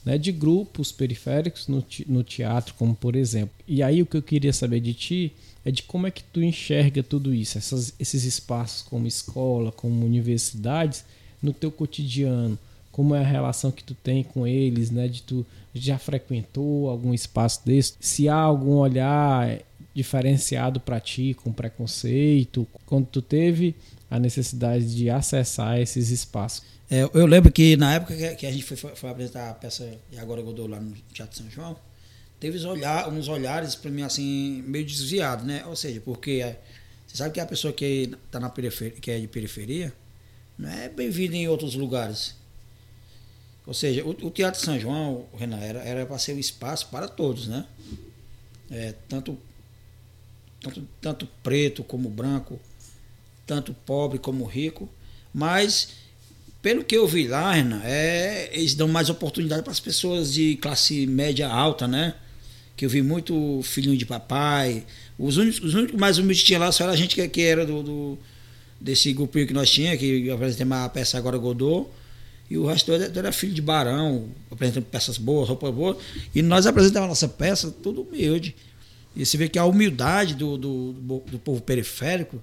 [0.07, 3.53] né, de grupos periféricos no, no teatro, como por exemplo.
[3.67, 5.33] E aí o que eu queria saber de ti
[5.65, 10.05] é de como é que tu enxerga tudo isso, essas, esses espaços como escola, como
[10.05, 11.03] universidades,
[11.41, 12.57] no teu cotidiano.
[12.89, 15.07] Como é a relação que tu tem com eles, né?
[15.07, 17.93] De tu já frequentou algum espaço desse?
[17.99, 19.59] Se há algum olhar
[19.97, 23.75] diferenciado para ti, com preconceito, quando tu teve
[24.11, 26.63] a necessidade de acessar esses espaços.
[26.87, 30.19] É, eu lembro que na época que a gente foi, foi apresentar a peça E
[30.19, 31.75] Agora Godot lá no Teatro São João,
[32.39, 35.65] teve olhar, uns olhares para mim assim, meio desviados, né?
[35.65, 36.61] Ou seja, porque é,
[37.07, 39.91] você sabe que a pessoa que, tá na periferia, que é de periferia
[40.59, 42.35] não é bem-vinda em outros lugares.
[43.65, 47.47] Ou seja, o, o Teatro São João, Renan, era para ser um espaço para todos,
[47.47, 47.65] né?
[48.69, 49.39] É, tanto,
[50.67, 52.59] tanto, tanto preto como branco,
[53.45, 54.89] tanto pobre como rico,
[55.33, 55.89] mas
[56.61, 60.57] pelo que eu vi lá, Renan, é, eles dão mais oportunidade para as pessoas de
[60.57, 62.15] classe média alta, né?
[62.75, 64.85] Que eu vi muito filhinho de papai.
[65.17, 67.41] Os únicos, os únicos mais humildes que tinha lá só era a gente que, que
[67.41, 68.19] era do, do,
[68.81, 71.89] desse grupinho que nós tínhamos, que apresentamos a peça agora Godot.
[72.49, 75.97] E o resto era, era filho de barão, apresentando peças boas, roupa boa.
[76.33, 78.55] E nós apresentamos a nossa peça tudo humilde.
[79.17, 82.39] E você vê que a humildade do, do, do, povo periférico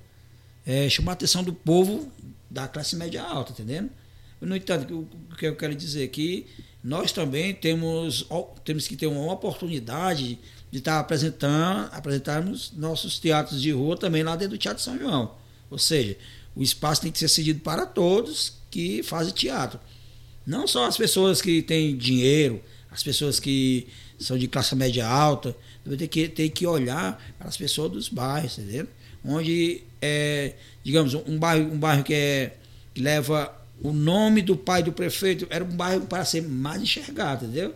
[0.67, 2.11] é, chama a atenção do povo
[2.51, 3.91] da classe média alta, entendendo?
[4.41, 6.47] No entanto, o que eu quero dizer é que
[6.83, 8.27] nós também temos,
[8.65, 10.37] temos que ter uma oportunidade
[10.69, 15.33] de estar apresentando, apresentarmos nossos teatros de rua também lá dentro do Teatro São João.
[15.71, 16.17] Ou seja,
[16.57, 19.79] o espaço tem que ser cedido para todos que fazem teatro.
[20.45, 22.61] Não só as pessoas que têm dinheiro,
[22.91, 23.87] as pessoas que
[24.25, 25.55] são de classe média alta,
[25.99, 28.89] tem que, tem que olhar para as pessoas dos bairros, entendeu?
[29.25, 32.57] Onde, é, digamos, um bairro, um bairro que, é,
[32.93, 37.45] que leva o nome do pai do prefeito, era um bairro para ser mais enxergado,
[37.45, 37.75] entendeu?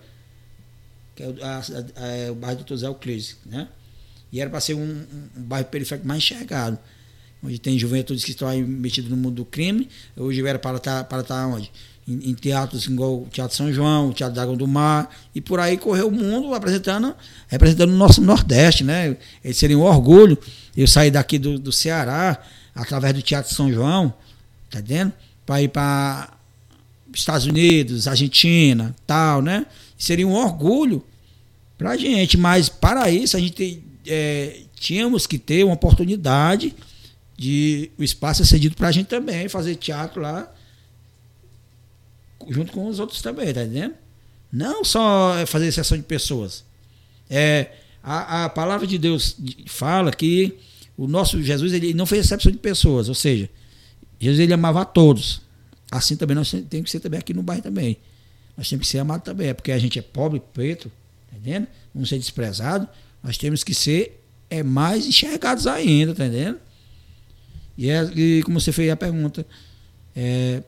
[1.15, 1.63] Que é o, a,
[1.97, 3.69] a, é o bairro do Zé Euclides, né?
[4.31, 6.79] E era para ser um, um, um, bairro periférico mais enxergado.
[7.43, 9.89] Onde tem juventude que estão aí metidos no mundo do crime.
[10.17, 11.71] Hoje era para estar, tá, para estar tá onde?
[12.09, 15.15] Em, em, teatros igual o Teatro São João, o Teatro Água do Mar.
[15.35, 17.15] E por aí correu o mundo apresentando,
[17.49, 19.15] representando o nosso Nordeste, né?
[19.45, 20.39] Ele seria um orgulho.
[20.75, 22.41] Eu saí daqui do, do Ceará,
[22.75, 24.15] através do Teatro São João,
[24.71, 25.13] tá entendendo?
[25.45, 26.33] Para ir para
[27.13, 29.67] Estados Unidos, Argentina, tal, né?
[29.99, 31.05] Seria um orgulho
[31.77, 36.75] para a gente, mas para isso a gente é, tínhamos que ter uma oportunidade
[37.37, 40.51] de o espaço cedido para a gente também fazer teatro lá
[42.49, 43.95] junto com os outros também, tá entendendo?
[44.53, 46.65] Não só fazer exceção de pessoas.
[47.29, 47.73] É,
[48.03, 49.37] a, a palavra de Deus
[49.67, 50.59] fala que
[50.97, 53.49] o nosso Jesus ele não fez exceção de pessoas, ou seja,
[54.19, 55.43] Jesus ele amava a todos.
[55.91, 57.99] Assim também nós temos que ser também aqui no bairro também.
[58.57, 60.91] Nós temos que ser amados também, é porque a gente é pobre, preto,
[61.31, 61.69] tá entendendo?
[61.95, 62.89] Vamos ser desprezado,
[63.23, 66.59] nós temos que ser é, mais enxergados ainda, tá entendendo?
[67.77, 69.47] E, é, e como você fez a pergunta,
[70.17, 70.63] é,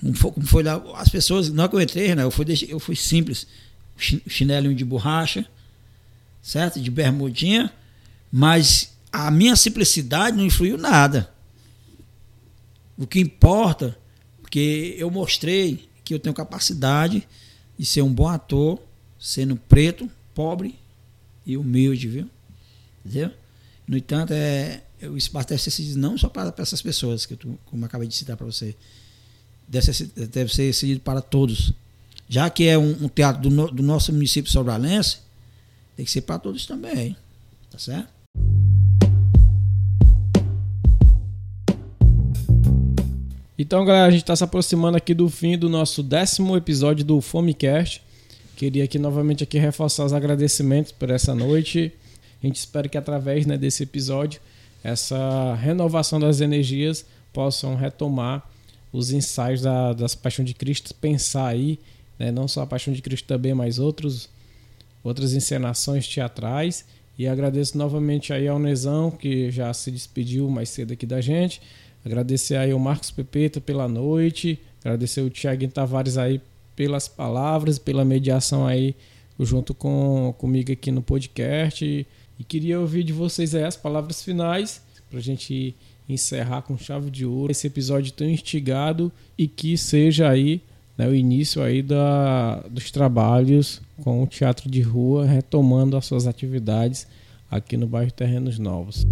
[0.00, 2.46] como foi, como foi lá, as pessoas, na hora que eu entrei, né, eu, fui,
[2.68, 3.46] eu fui simples,
[3.96, 5.46] chinelinho de borracha,
[6.42, 6.80] certo?
[6.80, 7.72] De bermudinha,
[8.32, 11.30] mas a minha simplicidade não influiu nada.
[12.96, 13.98] O que importa,
[14.40, 17.26] porque eu mostrei que eu tenho capacidade
[17.78, 18.80] de ser um bom ator,
[19.18, 20.78] sendo preto, pobre
[21.44, 22.30] e humilde, viu?
[23.04, 23.30] Entendeu?
[23.86, 24.82] No entanto, é,
[25.58, 28.36] ser cedido não só para, para essas pessoas, que eu, como eu acabei de citar
[28.36, 28.76] para você,
[29.70, 31.72] deve ser, deve ser cedido para todos.
[32.28, 35.18] Já que é um, um teatro do, do, nosso município sobralense,
[35.96, 37.16] tem que ser para todos também.
[37.70, 38.08] Tá certo?
[43.56, 47.20] Então, galera, a gente está se aproximando aqui do fim do nosso décimo episódio do
[47.20, 48.02] Fomecast.
[48.56, 51.92] Queria aqui novamente aqui reforçar os agradecimentos por essa noite.
[52.42, 54.40] A gente espera que através né, desse episódio,
[54.82, 58.50] essa renovação das energias possam retomar
[58.92, 61.78] os ensaios da, das Paixão de Cristo, pensar aí,
[62.18, 64.28] né, não só a Paixão de Cristo também, mas outros,
[65.02, 66.84] outras encenações teatrais.
[67.18, 71.60] E agradeço novamente aí ao Nezão, que já se despediu mais cedo aqui da gente.
[72.04, 74.58] Agradecer aí ao Marcos Pepeta pela noite.
[74.80, 76.40] Agradecer o Thiago Tavares aí
[76.74, 78.96] pelas palavras, pela mediação aí
[79.38, 81.84] junto com comigo aqui no podcast.
[82.38, 85.74] E queria ouvir de vocês aí as palavras finais para a gente
[86.12, 90.62] encerrar com chave de ouro esse episódio tão instigado e que seja aí
[90.96, 96.26] né, o início aí da, dos trabalhos com o teatro de rua retomando as suas
[96.26, 97.06] atividades
[97.50, 99.06] aqui no bairro Terrenos Novos.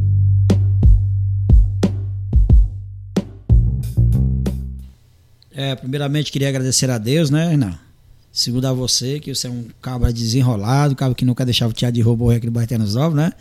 [5.51, 7.76] É, primeiramente queria agradecer a Deus, né, Renan?
[8.30, 11.94] Segundo a você, que você é um cabra desenrolado, cabra que nunca deixava o Thiago
[11.94, 13.32] de robô aqui no Bairro Novos, né?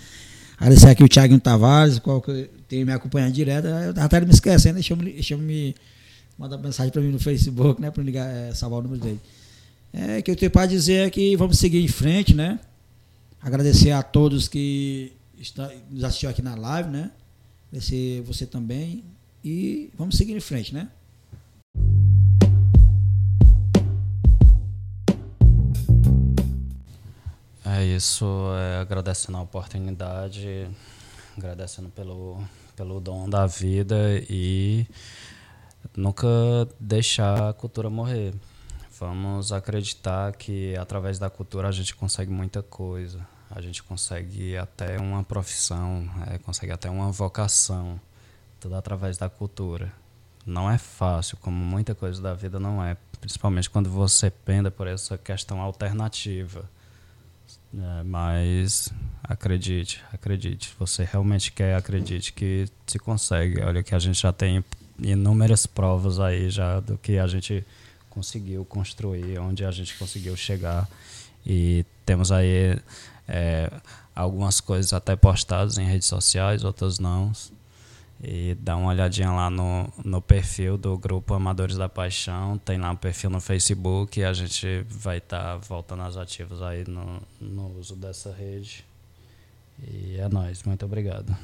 [0.58, 3.68] Agradecer aqui o Thiago Tavares, qual que tem me acompanhado direto.
[3.68, 5.76] Eu até me esquecendo, deixa eu me
[6.38, 7.90] mandar mensagem para mim no Facebook, né?
[7.90, 9.20] Para ligar, é, salvar o número dele.
[9.94, 12.60] É, que eu tenho para dizer é que vamos seguir em frente, né?
[13.42, 17.12] Agradecer a todos que está, nos assistiu aqui na live, né?
[17.70, 19.04] Agradecer você também.
[19.44, 20.90] E vamos seguir em frente, né?
[27.66, 28.26] É isso,
[28.58, 30.68] é, agradecendo a oportunidade,
[31.38, 32.42] agradecendo pelo,
[32.76, 33.96] pelo dom da vida
[34.30, 34.86] e
[35.96, 36.28] nunca
[36.80, 38.34] deixar a cultura morrer.
[39.00, 43.26] Vamos acreditar que através da cultura a gente consegue muita coisa.
[43.50, 48.00] A gente consegue até uma profissão, é, consegue até uma vocação,
[48.60, 49.94] tudo através da cultura.
[50.46, 54.88] Não é fácil, como muita coisa da vida não é, principalmente quando você penda por
[54.88, 56.70] essa questão alternativa
[57.74, 58.92] é, mas
[59.24, 60.74] acredite, acredite.
[60.80, 63.62] Você realmente quer, acredite que se consegue.
[63.62, 64.64] Olha que a gente já tem
[65.00, 67.66] inúmeras provas aí já do que a gente
[68.10, 70.88] conseguiu construir, onde a gente conseguiu chegar.
[71.46, 72.80] E temos aí
[73.28, 73.72] é,
[74.16, 77.32] algumas coisas até postadas em redes sociais, outras não.
[78.24, 82.58] E dá uma olhadinha lá no, no perfil do grupo Amadores da Paixão.
[82.58, 86.84] Tem lá um perfil no Facebook a gente vai estar tá voltando às ativas aí
[86.88, 88.84] no, no uso dessa rede.
[89.88, 91.36] E é nóis, muito obrigado.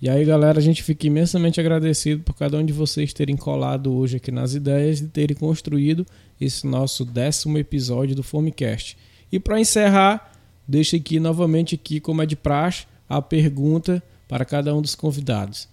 [0.00, 3.90] E aí, galera, a gente fica imensamente agradecido por cada um de vocês terem colado
[3.90, 6.06] hoje aqui nas ideias e terem construído
[6.38, 8.98] esse nosso décimo episódio do Fomecast.
[9.32, 10.33] E para encerrar,
[10.66, 15.68] deixo aqui novamente aqui, como é de praxe, a pergunta para cada um dos convidados.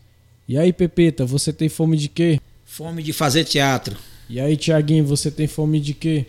[0.47, 2.39] E aí, Pepeta, você tem fome de quê?
[2.65, 3.97] Fome de fazer teatro.
[4.29, 6.25] E aí, Tiaguinho, você tem fome de quê?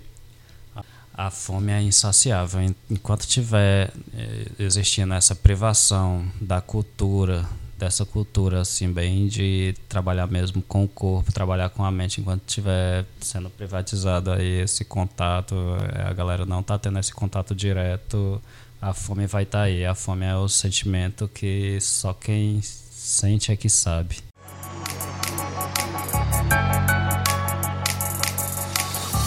[1.15, 2.75] A fome é insaciável.
[2.91, 7.47] Enquanto tiver eh, existindo essa privação da cultura,
[7.79, 12.43] dessa cultura assim bem de trabalhar mesmo com o corpo, trabalhar com a mente, enquanto
[12.47, 15.55] estiver sendo privatizado aí esse contato,
[15.95, 18.41] eh, a galera não tá tendo esse contato direto,
[18.81, 19.87] a fome vai estar tá aí.
[19.87, 24.17] A fome é o sentimento que só quem sente é que sabe.